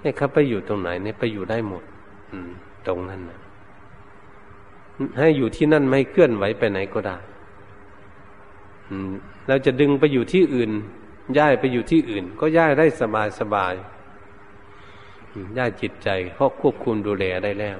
[0.00, 1.84] ให้เขาไปอยู่ตรงไหนเนี่ยไปอยู่ได้หมด
[2.32, 2.50] อืม
[2.86, 3.40] ตรงนั้นนะ
[5.18, 7.16] ให้อยู่ที่นั่นไม่เคลื่อนไหวไปไหนก็ได้
[9.48, 10.70] เราจะดึงไปอยู่ที่อื่น
[11.38, 13.74] ย้ายไปอยู่ที่อื่น ก็ย้ายได้สบายสบาย
[15.58, 17.78] ย้ายจิตใจเพราะควบคุมดูแลได้แล้ว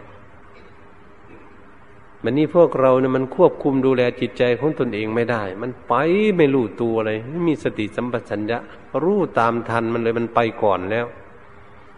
[2.24, 5.94] มันนี้พวกเราเนี่ยมันควบคุมดูแลจิตใจของตนเองไม่ได้ มันไป
[6.36, 8.58] ไม่รู้ตัวเลยไม่มีสติสัมปชัญญะ
[9.04, 11.06] รู้ตามทันมันเลยมันไปก่อนแล้ว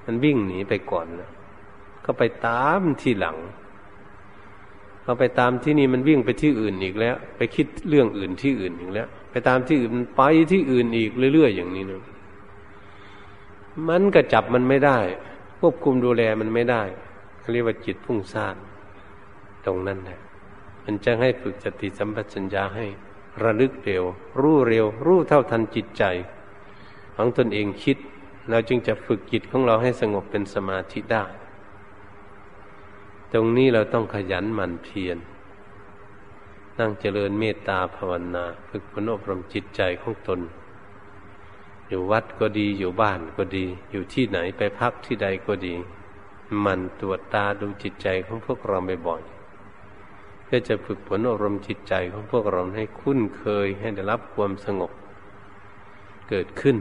[0.06, 1.30] มันวิ่งหนีไปก่อนแล้ว
[2.04, 3.36] ก็ไปตามที่หลัง
[5.04, 12.02] พอไปตามที่นี่มันวิ่งไปที่อื่นอีกแล้ว ไปคิดเรื่องอื่นที่อื่นอีกแล้ว ไปตามที่อื่นมันไปที่อื่นอีกเรื่อยๆอย่างนี้นะ
[13.88, 14.98] มันก็จับมันไม่ได้
[15.60, 16.82] ควบคุมดูแลมันไม่ได้
[17.52, 18.56] เรียกว่าจิตพุ่งซ่าน
[19.66, 20.20] ตรงนั้นแหละ
[20.84, 22.86] มันจะให้ฝึกสติสัมปชัญญะให้
[23.42, 24.04] ระลึกเร็ว
[24.40, 26.04] รู้เร็ว รู้เท่าทันจิตใจ
[27.16, 27.98] ของตนเองคิด
[28.50, 31.24] เราจึงจะฝึกจิตของเราให้สงบเป็นสมาธิได้
[33.32, 35.18] ตรงนี้เราต้องขยันหมั่นเพียร
[36.78, 40.40] นั่งเจริญเมตตาภาวนา ฝึกฝนอบรมจิตใจของตน
[41.88, 45.74] อยู่วัดก็ดีอยู่บ้านก็ดี อยู่ที่ไหนไปพักที่ใดก็ดี
[46.64, 49.39] มันตรวจตาดูจิตใจของพวกเราบ่อยๆ
[50.52, 54.90] พื่อจะฝึกฝนอบรมณ์จิตใจของพวกเราให้คุ้นเคยให้ได้รับความสงบ
[56.30, 56.76] เกิดขึ้น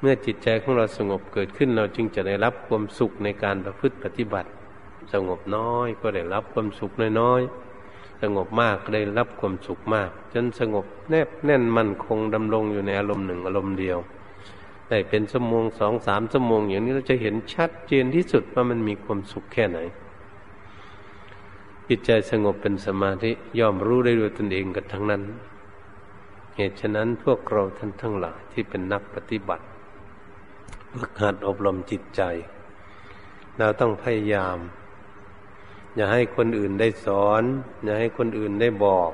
[0.00, 4.50] เมื่อจิตใจของเราสงบเกิดขึ้น เราจึงจะได้รับความสุขในการประพฤติปฏิบัติ
[5.12, 6.90] สงบน้อยก็ได้รับความสุข
[7.20, 13.98] น้อยๆสงบมากก็ได้รับความสุขมาก จนสงบแนบแน่นมั่นคงดำรงอยู่ในอารมณ์หนึ่งอารมณ์เดียว
[14.88, 19.78] ได้เป็นชั่วโมงสองสามชั่วโมงอย่างนี้เราจะเห็นชัดเจนที่สุดว่ามันมีความสุขแค่ไหน
[21.88, 25.22] จิตใจสงบเป็นสมาธิย่อมรู้ได้ด้วยตนเองกันทั้งนั้น
[26.56, 29.64] เหตุฉะนั้นพวกเราท่านทั้งหลายที่เป็นนักปฏิบัติ
[30.92, 32.22] ฝึกหัดอบรมจิตใจ
[33.58, 34.58] เราต้องพยายาม
[35.96, 37.42] อย่าให้คนอื่นได้สอน
[37.84, 39.10] อย่าให้คนอื่นได้บอก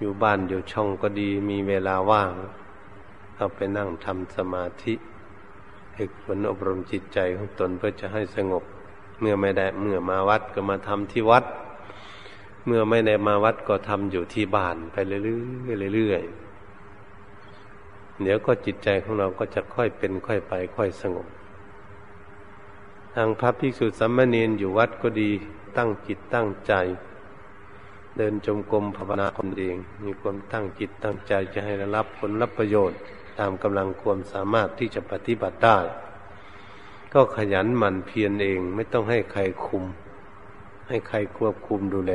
[0.00, 2.32] อยู่บ้านอยู่ช่องก็ดีมีเวลาว่าง
[3.36, 4.94] เอาไปนั่งทำสมาธิ
[5.96, 8.64] ฝึกฝนอบรมจิตใจของตนเพื่อจะให้สงบ
[9.20, 11.44] เมื่อไม่ได้เมื่อมาวัดก็มาทำที่วัด
[12.66, 21.26] เมื่อไม่ได้มาวัดก็ทำอยู่ที่บ้านไปเรื่อยๆเรื่อยๆเดี๋ยวก็จิตใจของเราก็จะค่อยเป็นค่อยไป ค่อยสงบ
[23.14, 25.30] ทางพระภิกษุสัมมาเนนอยู่วัดก็ดี
[25.76, 26.72] ตั้งจิตตั้งใจ
[28.16, 32.98] เดินจมกรมภาวนาคนเอง มีความตั้งจิตตั้งใจจะให้รับผลรับประโยชน์
[33.38, 35.78] ตามกำลังความสามารถที่จะปฏิบัติได้
[37.14, 39.84] ก็ขยันหมั่นเพียรเอง ไม่ต้องให้ใครคุม
[40.88, 42.14] ให้ใครควบคุมดูแล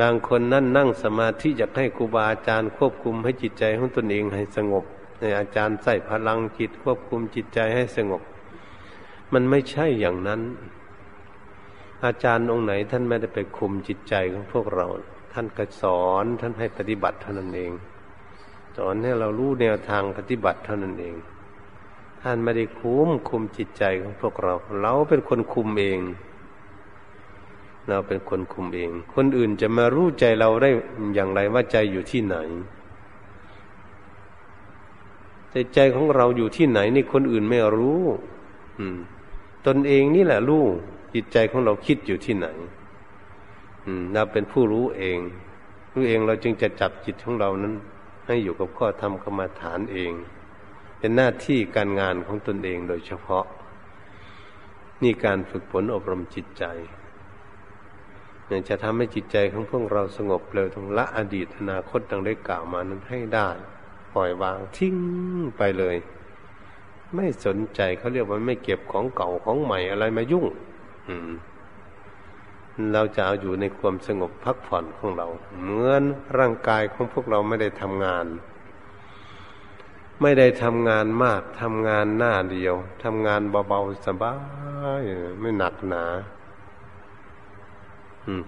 [0.00, 4.84] บางคนนั่นนั่งสมาธิอยากให้ครูบาอาจารย์ควบคุมให้จิตใจของตนเองให้สงบ
[5.20, 8.22] ในอาจารย์ใส่พลังจิตควบคุมจิตใจให้สงบ
[9.32, 10.40] มันไม่ใช่อย่างนั้น
[12.04, 14.86] อาจารย์องค์ไหนท่านไม่ได้ไปคุมจิตใจของพวกเรา
[15.32, 17.72] ท่านก็สอนท่านให้ปฏิบัติเท่านั้นเอง
[18.76, 21.14] สอนให้เรารู้แนวทางปฏิบัติเท่านั้นเอง
[22.26, 25.98] ท่านไม่ได้คุมคุมจิตใจของพวกเรา เราเป็นคนคุมเอง
[27.88, 30.70] เราเป็นคนคุมเอง คนอื่นจะมารู้ใจเราได้
[31.14, 32.36] อย่างไรว่าใจอยู่ที่ไหน
[35.50, 38.02] ใจใจของเราอยู่ที่ไหนนี่คนอื่นไม่รู้
[38.78, 38.98] อืม
[39.66, 40.64] ตนเองนี่แหละรู้
[41.14, 42.46] จิตใจของเราคิดอยู่ที่ไหน
[44.12, 45.18] เราเป็นผู้รู้เอง
[45.92, 47.74] รู้เองเราจึงจะจับจิตของเรานั้น
[48.26, 50.12] ให้อยู่กับข้อธรรมกรรมฐานเอง
[51.04, 53.44] เป็นหน้าที่การงานของตนเองโดยเฉพาะ
[55.02, 56.64] นี่การฝึกฝนอบรมจิตใจ
[58.68, 63.48] จะทำให้จิตใจของพวกเราสงบเร็วทั้งละอดีตอนาคตดังได้กล่าวมานั้นให้ได้
[64.14, 64.96] ปล่อยวางทิ้ง
[65.56, 65.96] ไปเลย
[67.14, 70.46] ไม่สนใจเขาเรียกว่าไม่เก็บของเก่าของใหม่อะไรมายุ่ง
[71.08, 71.30] อืม
[72.92, 75.26] เราจะเอาอยู่ในความสงบพักผ่อนของเรา
[75.60, 76.02] เหมือน
[76.38, 78.26] ร่างกายของพวกเราไม่ได้ทำงาน
[80.26, 84.34] ไม่ได้ทำงานมากทำงานหน้าเดียวทำงานเบาๆสบา
[85.00, 85.02] ย
[85.40, 86.04] ไม่หนักหนา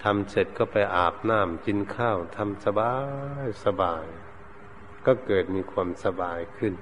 [0.04, 2.94] ทำเสร็จก็ไปอาบน้ำกินข้าวทำสบา
[3.44, 4.04] ยสบาย
[5.06, 6.74] ก็เกิดมีความสบายขึ้น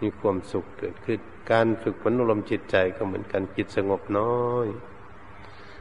[0.00, 1.20] มีความสุขเกิดขึ้น
[1.52, 4.66] การฝึกฝนอารมณ์จิตใจก็เหมือนกันจิตสงบน้อย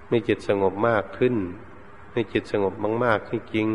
[0.07, 1.35] ไม่จิตสงบมากขึ้น
[2.11, 3.67] ไม่จิตสงบมากๆที่จริง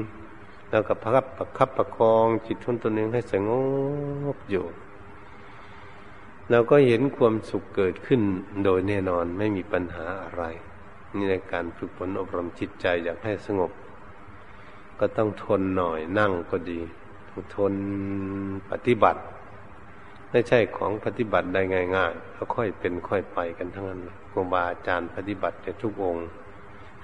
[0.70, 3.50] เราก็พับประคับประคองจิตทุนตัวเองให้สง
[4.37, 4.64] บอยู่
[6.50, 8.20] เราก็เห็นความสุขเกิดขึ้น
[8.64, 10.44] โดยแน่นอนไม่มีปัญหาอะไร
[11.14, 13.70] นี่ในการฝึกฝนอบรมจิตใจอยากให้สงบ
[15.00, 16.81] ก็ต้องทนหน่อยนั่งก็ดี
[17.55, 17.72] ทน
[18.70, 19.20] ปฏิบัติ
[20.31, 21.62] ไม่ใช่ของปฏิบัติได้
[21.96, 24.00] ง่ายๆแล้วค่อยเป็นค่อยไปกันทั้งนั้น
[24.31, 26.26] ครูบาอาจารย์ปฏิบัติจะทุกองค์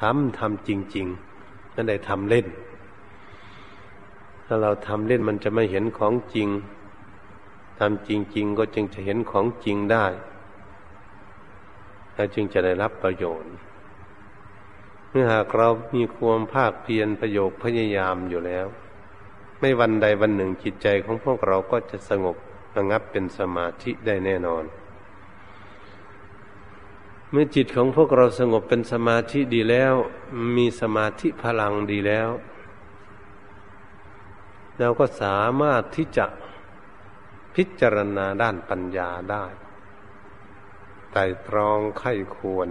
[0.00, 2.46] ทำทำจริงๆไม่ได้ทำเล่น
[4.54, 6.48] ถ้าเราทำเล่นมันจะไม่เห็นของจริง
[7.78, 10.06] ทำจริง ๆ ก็จึงจะเห็นของจริงได้
[12.14, 13.52] แล้วจึงจะได้รับประโยชน์
[15.10, 18.66] เมื่อหากเรามีความภาคเพียรประโยคพยายามอยู่แล้ว
[19.60, 22.36] ไม่วันใดวันหนึ่งจิตใจของพวกเราก็จะสงบ
[22.76, 24.64] ระงับเป็นสมาธิได้แน่นอน
[27.30, 29.94] เมื่อจิตของพวกเราสงบเป็นสมาธิดีแล้ว
[30.56, 32.30] มีสมาธิพลังดีแล้ว
[34.78, 36.26] เราก็สามารถที่จะ
[37.54, 39.46] พิจารณาด้านปัญญาได้
[41.12, 42.68] ไต่ตรองไข้ควร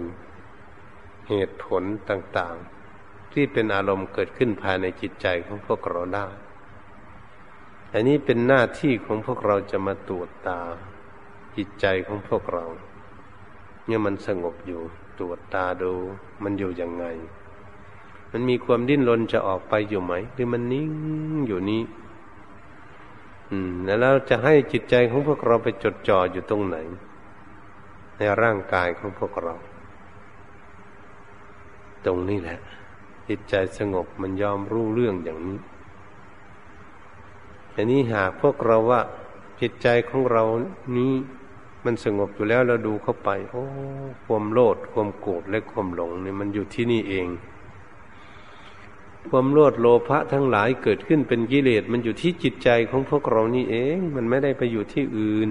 [1.28, 6.28] เหตุผลต่างๆ ที่เป็นอารมณ์เกิดขึ้นภายในจิตใจของพวกเราได้
[7.92, 10.60] อันนี้เป็นหน้าที่ของพวกเราจะมาตรวจตา
[11.56, 12.64] จิตใจของพวกเรา
[13.86, 14.82] เนี่ยมันสงบอยู่
[15.18, 15.94] ตรวจตาดู
[16.42, 17.04] มันอยู่ยังไง
[18.32, 20.90] มันมีความดิ้นรนจะออกไปอยู่ไหม หรือมันนิ่ง
[21.46, 21.82] อยู่นี้
[23.50, 26.76] อืม แล้วเราจะให้จิตใจของพวกเราไปจดจ่ออยู่ตรงไหน
[28.16, 29.54] ในร่างกายของพวกเรา
[32.04, 32.58] ตรงนี้แหละ
[33.28, 35.58] จิตใจสงบมันยอมรู้เรื่องอย่างนี้
[37.74, 39.00] อันนี้หากพวกเราว่า
[39.60, 40.44] จิตใจของเรา
[40.96, 41.12] นี้
[41.84, 43.64] มันสงบอยู่แล้วเราดูเข้าไป โอ้
[44.24, 47.26] ความโลดความโกรธและความหลงนี่มันอยู่ที่นี่เอง
[49.30, 55.50] ความโลดโลภะทั้งหลายเกิดขึ้นเป็นกิเลสมันอยู่ที่จิตใจของพวกเรานี่เอง มันไม่ได้ไปอยู่ที่อื่น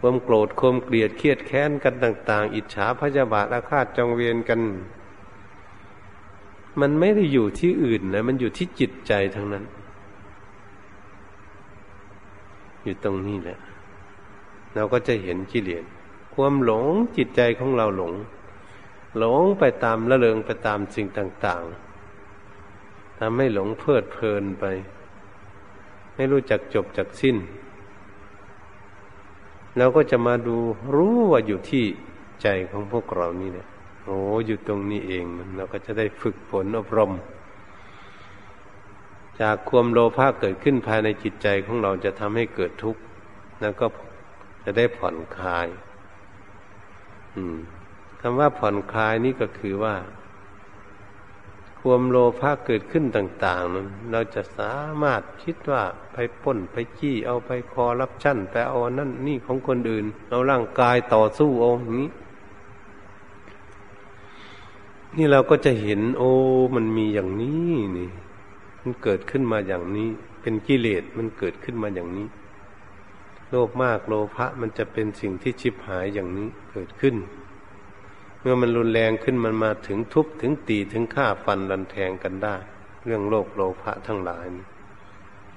[0.00, 4.60] ความโกรธความเกลียดเครียดแค้นกันต่าง ๆ อิจฉาพยาบาทอาฆาตจองเวียนกัน
[6.80, 9.64] มันไม่ได้อยู่ที่อื่นนะมันอยู่ที่จิตใจทั้งนั้น
[12.84, 13.58] อยู่ตรงนี้แหละ
[14.74, 15.84] เราก็จะเห็นกิเลส
[16.34, 16.84] ความหลง
[17.16, 18.12] จิตใจของเราหลง
[19.18, 21.62] หลงไปตามละเลงไปตามสิ่งต่าง
[22.42, 24.64] ๆทำให้หลงเพลิดเพลินไป
[26.14, 27.36] ไม่รู้จักจบจักสิ้น
[29.78, 30.56] เราก็จะมาดู
[30.94, 31.84] รู้ว่าอยู่ที่
[32.42, 33.68] ใจของพวกเรานี่เนี่ย
[34.04, 37.12] โอ้อยู่ตรงนี้เองมันเราก็จะได้ฝึกฝนอบรม
[39.40, 43.00] จากความโลภะเกิดขึ้นภายในจิตใจของเราจะทำให้เกิดทุกข์
[43.60, 43.86] แล้วก็
[44.64, 45.68] จะได้ผ่อนคลาย
[47.36, 47.58] อืม
[48.20, 49.96] คำว่าผ่อนคลายนี่ก็คือว่า
[51.80, 62.10] ความโลภะเกิดขึ้นต่าง ๆนั้นเราจะสามารถคิดว่าไปป้นไปจี้เอาไปคอรับชั่นไปเอานั่นนี่ของคนอื่น เอาร่างกายต่อสู้เอาอย่างนี้
[65.16, 66.30] นี่เราก็จะเห็น โอ้
[66.74, 68.10] มันมีอย่างนี้นี่
[68.82, 70.08] มันเกิดขึ้นมาอย่างนี้
[70.42, 72.28] เป็นกิเลสมันเกิดขึ้นมาอย่างนี้
[73.50, 77.14] โลภมากโลภะมันจะเป็นสิ่งที่ชิบหายอย่างนี้เกิดขึ้น
[78.48, 82.56] มื่อมันรุนแรงขึ้นมันมาถึงทุบถึงตีถึงฆ่าฟันรันแทงกันได้
[83.04, 84.44] เรื่องโลกโลภะทั้งหลาย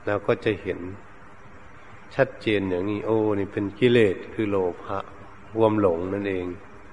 [0.06, 0.80] เราก็จะเห็น
[2.16, 4.98] ชัดเจนอย่างนี้โอ้นี่เป็นกิเลสคือโลภะ
[5.60, 6.46] วมหลงนั่นเอง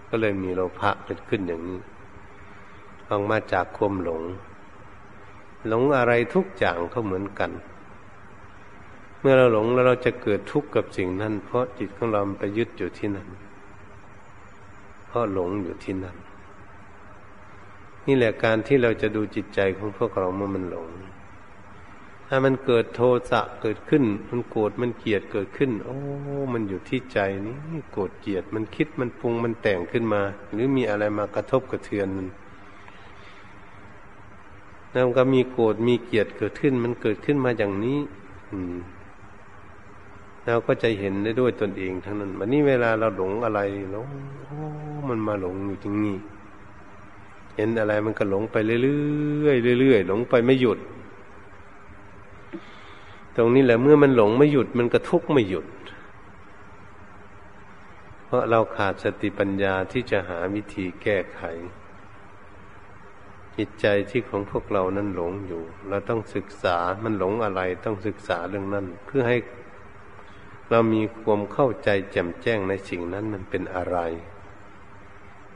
[0.09, 1.81] ก็เลยมีโลภะเกิดขึ้นอย่างนี้
[3.09, 4.23] ออกมาจากความหลง
[5.69, 7.51] หลงอะไรทุกอย่างก็เหมือนกัน
[9.21, 13.31] เมื่อเราหลงแล้วเราจะเกิดทุกข์กับสิ่งนั้น เพราะจิตของเราไปยึดอยู่ที่นั้น
[15.17, 16.17] ราะหลงอยู่ที่นั่น
[18.07, 20.89] นี่แหละการที่เราจะดูจิตใจของพวกเราเมื่อมันหลง
[22.29, 23.01] ถ้ามันเกิดโท
[23.31, 25.97] สะเกิดขึ้น มันโกรธมันเกลียดเกิดขึ้น โอ้
[26.53, 32.27] มันอยู่ที่ใจนี่โกรธเกลียดมันคิดมันปรุงมันแต่งขึ้นมา หรือมีอะไรมากระทบกระเทือนมัน
[34.93, 37.99] แล้วก็มีโกรธมีเกลียดเกิดขึ้น มันเกิดขึ้นมาอย่างนี้
[38.51, 38.77] อืม
[40.47, 43.61] เราก็จะเห็นได้ด้วยตนเองทั้งนั้นวันนี้เวลาเราหลงอะไร
[43.93, 44.07] หลง
[44.47, 44.59] โอ้
[45.09, 46.17] มันมาหลงอยู่ตรงนี้
[47.57, 50.79] เห็นอะไรมันก็หลงไปเรื่อยๆเรื่อยๆหลงไปไม่หยุด
[53.37, 55.67] ตรงนี้แหละเมื่อมันหลงไม่หยุด มันก็ทุกข์ไม่หยุด
[58.25, 61.43] เพราะเราขาดสติปัญญาที่จะหาวิธีแก้ไข
[63.57, 69.37] จิตใจที่ของพวกเรานั้นหลงอยู่ เราต้องศึกษามันหลงอะไรต้องศึกษาเรื่องนั้น เพื่อให้
[70.71, 73.99] เรามีความเข้าใจแจ่มแจ้งในสิ่งนั้นมันเป็นอะไร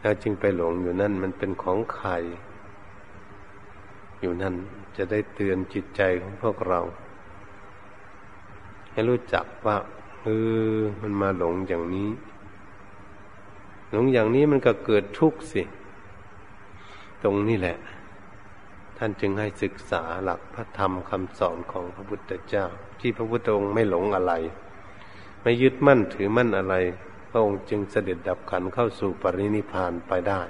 [0.03, 2.11] เราจึงไปหลงอยู่นั่นมันเป็นของใคร
[4.21, 4.55] อยู่นั่น
[4.97, 6.81] จะได้เตือนจิตใจของพวกเรา
[8.93, 9.77] ให้รู้จักว่า
[10.23, 10.29] เอ
[10.75, 12.11] อมันมาหลงอย่างนี้
[13.91, 15.63] หลงอย่างนี้มันก็เกิดทุกข์สิ
[17.23, 17.77] ตรงนี้แหละ
[18.99, 22.67] ท่านจึงให้ศึกษาหลักพระธรรมคำสอนของพระพุทธเจ้า
[23.01, 24.33] ที่พระพุทธองค์ไม่หลงอะไร
[25.43, 26.74] ไม่ยึดมั่นถือมั่นอะไร
[27.30, 30.43] พระองค์จึงเสด็จดับขันเข้าสู่ปรินิพานไปได้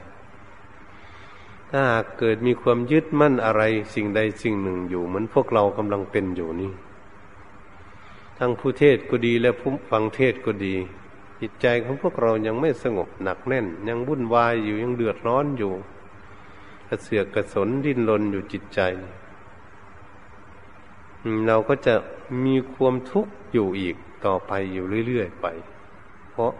[1.71, 3.63] ถ้าหากเกิดมีความยึดมั่นอะไร
[3.95, 6.73] สิ่งใดสิ่งหนึ่งอยู่ เหมือนพวกเรากำลังเป็นอยู่นี่
[8.39, 10.75] ทั้งผู้เทศก็ดีและผู้ฟังเทศก็ดี
[11.41, 15.73] จิตใจของพวกเรายังไม่สงบหนักแน่น ยังวุ่นวายอยู่ยังเดือดร้อนอยู่
[16.89, 18.81] กระเสือกกระสนดิ้นรนอยู่จิตใจ
[21.47, 21.95] เราก็จะ
[22.45, 23.97] มีความทุกข์อยู่อีก
[24.27, 25.47] ต่อไปอยู่เรื่อยๆไป
[26.31, 26.53] เพราะ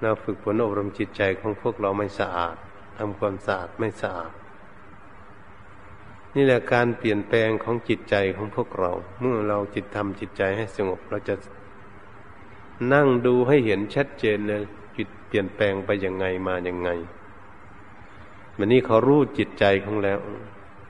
[0.00, 2.56] เราฝึกฝนอบรมจิตใจของพวกเราไม่สะอาด
[2.98, 4.32] ทำความสะอาดไม่สะอาด
[6.34, 11.34] นี่แหละการเปลี่ยนแปลงของจิตใจของพวกเรา เมื่อเราจิตทำจิตใจให้สงบ เราจะ
[12.92, 14.62] นั่งดูให้เห็นชัดเจนเลย
[14.96, 16.90] จิตเปลี่ยนแปลงไปยังไงมาอย่างไง
[18.56, 20.18] วันนี้เขารู้จิตใจของแล้ว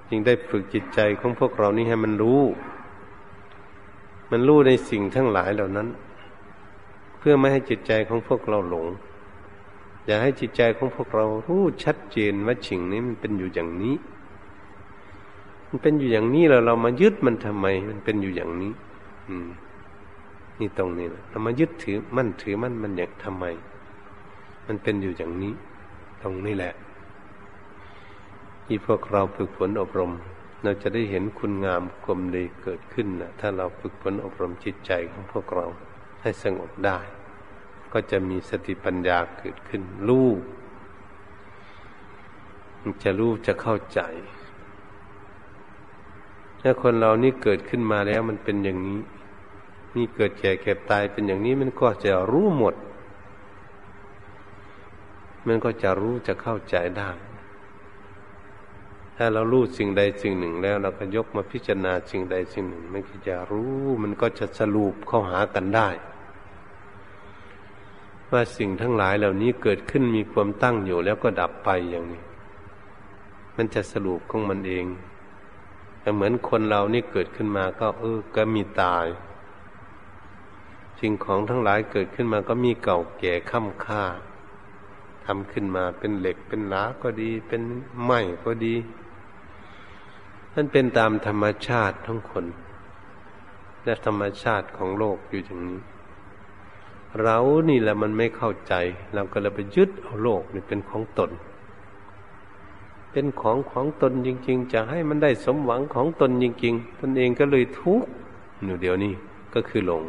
[0.08, 2.42] จึงได้ฝึกจิตใจของพวกเรานี่ให้มันรู้
[4.30, 5.88] มันรู้ในสิ่งทั้งหลายเหล่านั้น
[7.18, 8.86] เพื่อไม่ให้จิตใจของพวกเราหลง
[10.06, 13.94] อย่าให้จิตใจของพวกเรารู้ชัดเจนว่าสิ่งนี้มันเป็นอยู่อย่างนี้
[15.68, 18.72] มันเป็นอยู่อย่างนี้แล้วเรามายึดมันทำไม มันเป็นอยู่อย่างนี้
[19.28, 19.48] อืม
[20.58, 23.44] นี่ตรงนี้นะเรามายึดถือมั่นถือมั่นมันอย่างทำไม
[24.66, 25.52] มันเป็นอยู่อย่างนี้
[26.22, 26.72] ตรงนี้แหละ
[28.66, 30.12] ที่พวกเราฝึกฝนอบรม
[30.62, 35.66] เราจะได้เห็นคุณงามความดีเกิดขึ้นนะถ้าเราฝึกฝนอบรมจิตใจของพวกเรา
[36.22, 36.98] ให้สงบได้
[37.92, 40.28] ก็จะมีสติปัญญาเกิดขึ้นรู้
[43.02, 44.00] จะรู้จะเข้าใจ
[46.60, 49.00] ถ้าคนเรานี่เกิดขึ้นมาแล้วมันเป็นอย่างนี้
[49.96, 52.74] นี่เกิดแก่เก็บตายเป็นอย่างนี้มันก็จะรู้หมด
[55.46, 57.10] มันก็จะรู้จะเข้าใจได้
[59.20, 65.88] ถ้าเรารู้สิ่งใดสิ่งหนึ่งแล้ว เราก็ยกมาพิจารณาสิ่งใดสิ่งหนึ่งมันก็จะรู้มันก็จะสรุปเข้าหากันได้
[68.30, 72.22] ว่าสิ่งทั้งหลายเหล่านี้เกิดขึ้นมีความตั้งอยู่แล้วก็ดับไปอย่างนี้
[73.56, 74.86] มันจะสรุปของมันเอง
[76.00, 79.06] แต่เหมือนคนเรานี่เกิดขึ้นมาก็ เออ ก็มีตาย
[81.00, 84.04] สิ่งของทั้งหลายเกิดขึ้นมาก็มีเก่าแก่ค่ำค่า
[85.24, 87.62] ทำขึ้นมาเป็นเหล็กเป็นหลาก็ดี เป็น
[88.04, 88.74] ไม้ก็ดี
[90.54, 92.44] มันเป็นตามธรรมชาติทั้งคน
[93.84, 95.80] และธรรมชาติของโลกอยู่อย่างนี้
[97.22, 97.38] เรา
[97.68, 98.74] นี่แหละมันไม่เข้าใจ
[99.14, 101.30] เราก็เลยไปยึดเอาโลกนี่เป็นของตน
[103.12, 108.10] เป็นของของตนจริง ๆ จะให้มันได้สมหวังของตนจริง ๆ ตนเองก็เลยทุกข์
[108.64, 109.12] อยู่เดี๋ยวนี้
[109.54, 110.04] ก็คือหลง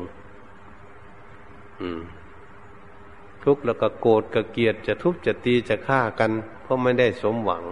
[1.82, 2.02] อืม
[3.44, 6.32] ทุกข์แล้วก็โกรธก็เกลียดจะทุบจะตีจะฆ่ากัน
[6.62, 7.64] เพราะไม่ได้สมหวัง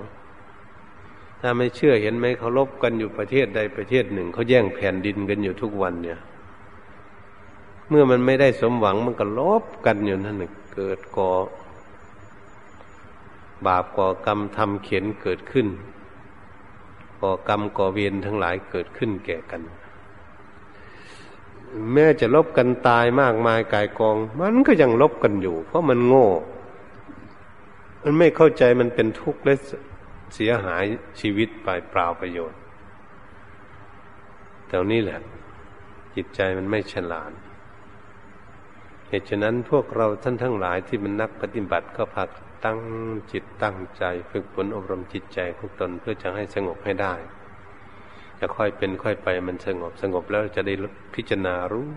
[1.42, 6.20] ถ้าไม่เชื่อเห็นไหมเขาลบกันอยู่ประเทศใดประเทศหนึ่งเขาแย่งแผ่นดินกันอยู่ทุกวันเนี่ย
[7.90, 10.38] เมื่อมันไม่ได้สมหวังมันก็ลบกันอยู่นั่น
[10.76, 11.32] เกิดก่อ
[13.66, 15.68] บาปก่อกรรมทำเขียนเกิดขึ้น
[17.22, 19.62] ก่อกรรมก่อเวรทั้งหลายเกิดขึ้นแก่กัน
[21.94, 26.28] แม้จะลบกันตายมากมายกายกอง มันก็ยังลบกันอยู่ เพราะมันโง่
[28.04, 29.54] มันไม่เข้าใจมันเป็นทุกข์และ
[30.36, 30.86] เสียหาย
[31.20, 32.60] ชีวิตไปเปล่าประโยชน์
[34.68, 35.20] แต่นี้แหละ
[36.16, 37.32] จิตใจมันไม่ฉลาด
[39.10, 42.30] เหตุฉะนั้นพวกเราท่านทั้งหลายที่เป็นนักปฏิบัติก็พัก
[42.66, 42.80] ตั้ง
[43.32, 47.14] จิตตั้งใจ ฝึกฝนอบรมจิตใจของตนเพื่อจะให้สงบให้ได้
[48.40, 50.74] จะค่อยเป็นค่อยไปมันสงบสงบแล้วจะได้
[51.16, 51.88] พิจารณารู้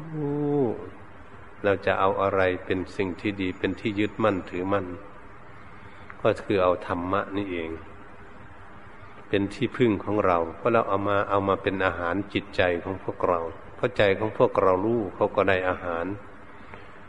[1.65, 4.87] เราจะเอาอะไรเป็นสิ่งที่ดีเป็นที่ยึดมั่นถือมั่น
[6.23, 7.71] ก็คือเอาธรรมะนี่เอง
[9.31, 13.41] เป็นที่พึ่งของเรา เพราะเราเอามาเอามาเป็นอาหารจิตใจของพวกเรา
[13.77, 16.07] เพราะใจของพวกเรารู้เขาก็ได้อาหาร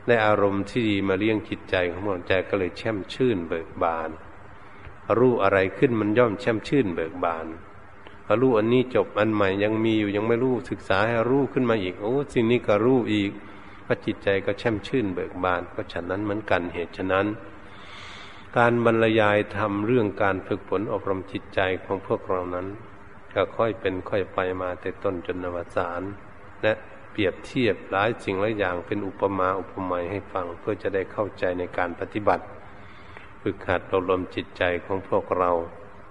[0.08, 4.10] ได้อารมณ์ที่ดีมาเลี้ยงจิตใจของมันใจก็เลยแช่มชื่นเบิกบาน
[5.18, 7.46] รู้อะไรขึ้นมันย่อมแช่มชื่นเบิกบาน
[8.42, 13.32] รู้อันนี้จบอันใหม่ยังมีอยู่ยังไม่รู้ศึกษาให้รู้ขึ้นมาอีกโอ้สิ่งนี้ก็รู้อีก
[13.86, 17.26] พระจิตใจก็แช่มชื่นเบิกบาน ก็ฉะนั้นเหมือนกันเหตุฉะนั้น
[18.58, 22.68] การบรรยายทำเรื่องการฝึกฝนอบรมจิตใจของพวกเรานั้น
[23.34, 26.02] ก็ค่อยเป็นค่อยไปมาแต่ต้นจนนวสาน
[26.62, 26.74] และ
[27.12, 32.44] เปรียบเทียบหลายสิ่งหลายอย่างเป็นอุปมาอุปไมยให้ฟังเพื่อจะได้เข้าใจในการปฏิบัติ
[33.42, 35.52] ฝึกหัดอบรมจิตใจของพวกเรา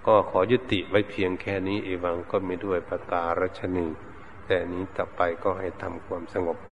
[0.07, 3.87] ก็ขอยุติไว้เพียงแค่นี้เอวังก็มีด้วยประการชนี
[4.47, 6.70] แต่นี้ต่อไปก็ให้ทำความสงบ